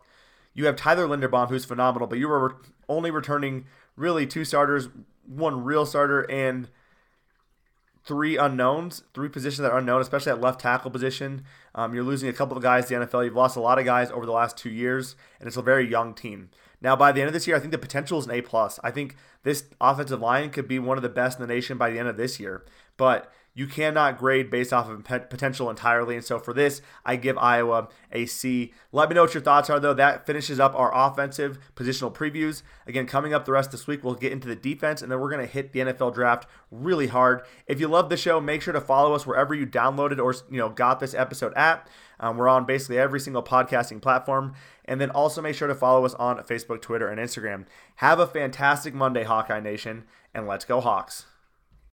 You 0.53 0.67
have 0.67 0.77
Tyler 0.77 1.07
Linderbaum, 1.07 1.49
who's 1.49 1.65
phenomenal, 1.65 2.09
but 2.09 2.19
you 2.19 2.29
were 2.29 2.57
only 2.89 3.11
returning 3.11 3.67
really 3.97 4.27
two 4.27 4.45
starters, 4.45 4.89
one 5.25 5.63
real 5.63 5.87
starter, 5.87 6.29
and 6.29 6.69
three 8.05 8.37
unknowns, 8.37 9.05
three 9.15 9.29
positions 9.29 9.63
that 9.63 9.71
are 9.71 9.79
unknown, 9.79 10.01
especially 10.01 10.33
at 10.33 10.41
left 10.41 10.61
tackle 10.61 10.91
position. 10.91 11.45
Um, 11.75 11.95
you're 11.95 12.03
losing 12.03 12.29
a 12.29 12.33
couple 12.33 12.57
of 12.57 12.63
guys 12.63 12.87
to 12.89 12.99
the 12.99 13.07
NFL. 13.07 13.25
You've 13.25 13.37
lost 13.37 13.57
a 13.57 13.61
lot 13.61 13.79
of 13.79 13.85
guys 13.85 14.11
over 14.11 14.27
the 14.27 14.33
last 14.33 14.57
two 14.57 14.71
years, 14.71 15.15
and 15.39 15.47
it's 15.47 15.57
a 15.57 15.63
very 15.63 15.89
young 15.89 16.15
team. 16.15 16.51
Now, 16.81 16.97
by 16.97 17.13
the 17.13 17.21
end 17.21 17.29
of 17.29 17.35
this 17.35 17.47
year, 17.47 17.57
I 17.57 17.61
think 17.61 17.73
the 17.73 17.79
potential 17.79 18.19
is 18.19 18.25
an 18.25 18.33
A 18.33 18.41
plus. 18.41 18.81
I 18.83 18.91
think 18.91 19.17
this 19.43 19.65
offensive 19.81 20.21
line 20.21 20.51
could 20.51 20.67
be 20.67 20.79
one 20.79 20.97
of 20.97 21.03
the 21.03 21.09
best 21.09 21.39
in 21.39 21.47
the 21.47 21.55
nation 21.55 21.79
by 21.79 21.91
the 21.91 21.99
end 21.99 22.09
of 22.09 22.17
this 22.17 22.41
year. 22.41 22.65
But 22.97 23.31
you 23.55 23.67
cannot 23.67 24.19
grade 24.19 24.51
based 24.51 24.73
off 24.73 24.89
of 24.89 25.03
potential 25.05 25.69
entirely. 25.69 26.15
And 26.15 26.25
so 26.25 26.39
for 26.39 26.53
this, 26.53 26.81
I 27.05 27.17
give 27.17 27.37
Iowa 27.37 27.89
a 28.13 28.27
C. 28.27 28.73
Let 28.93 29.09
me 29.09 29.15
know 29.15 29.23
what 29.23 29.35
your 29.35 29.43
thoughts 29.43 29.69
are, 29.69 29.81
though. 29.81 29.95
That 29.95 30.27
finishes 30.27 30.61
up 30.61 30.75
our 30.75 30.95
offensive 30.95 31.59
positional 31.75 32.15
previews. 32.15 32.63
Again, 32.87 33.07
coming 33.07 33.35
up 33.35 33.45
the 33.45 33.53
rest 33.53 33.69
of 33.69 33.73
this 33.73 33.87
week, 33.87 34.05
we'll 34.05 34.15
get 34.15 34.33
into 34.33 34.49
the 34.49 34.57
defense, 34.57 35.03
and 35.03 35.11
then 35.11 35.21
we're 35.21 35.31
going 35.31 35.47
to 35.47 35.53
hit 35.53 35.73
the 35.73 35.81
NFL 35.81 36.15
draft 36.15 36.47
really 36.71 37.09
hard. 37.09 37.43
If 37.67 37.81
you 37.81 37.89
love 37.89 38.09
the 38.09 38.17
show, 38.17 38.41
make 38.41 38.63
sure 38.63 38.73
to 38.73 38.81
follow 38.81 39.15
us 39.15 39.27
wherever 39.27 39.55
you 39.55 39.67
downloaded 39.67 40.23
or 40.23 40.35
you 40.51 40.59
know 40.59 40.69
got 40.69 41.01
this 41.01 41.15
episode 41.15 41.53
at. 41.55 41.89
Um, 42.21 42.37
we're 42.37 42.49
on 42.49 42.67
basically 42.67 42.99
every 42.99 43.19
single 43.19 43.43
podcasting 43.43 44.01
platform. 44.01 44.55
And 44.85 45.01
then 45.01 45.11
also 45.11 45.41
make 45.41 45.55
sure 45.55 45.69
to 45.69 45.75
follow 45.75 46.05
us 46.05 46.15
on 46.15 46.39
Facebook, 46.39 46.83
Twitter, 46.83 47.09
and 47.09 47.21
Instagram. 47.21 47.67
Have 47.97 48.19
a 48.19 48.27
fantastic 48.27 48.93
Monday, 48.93 49.23
Hawkeye 49.23 49.61
Nation, 49.61 50.05
and 50.35 50.47
let's 50.47 50.65
go, 50.65 50.81
Hawks. 50.81 51.27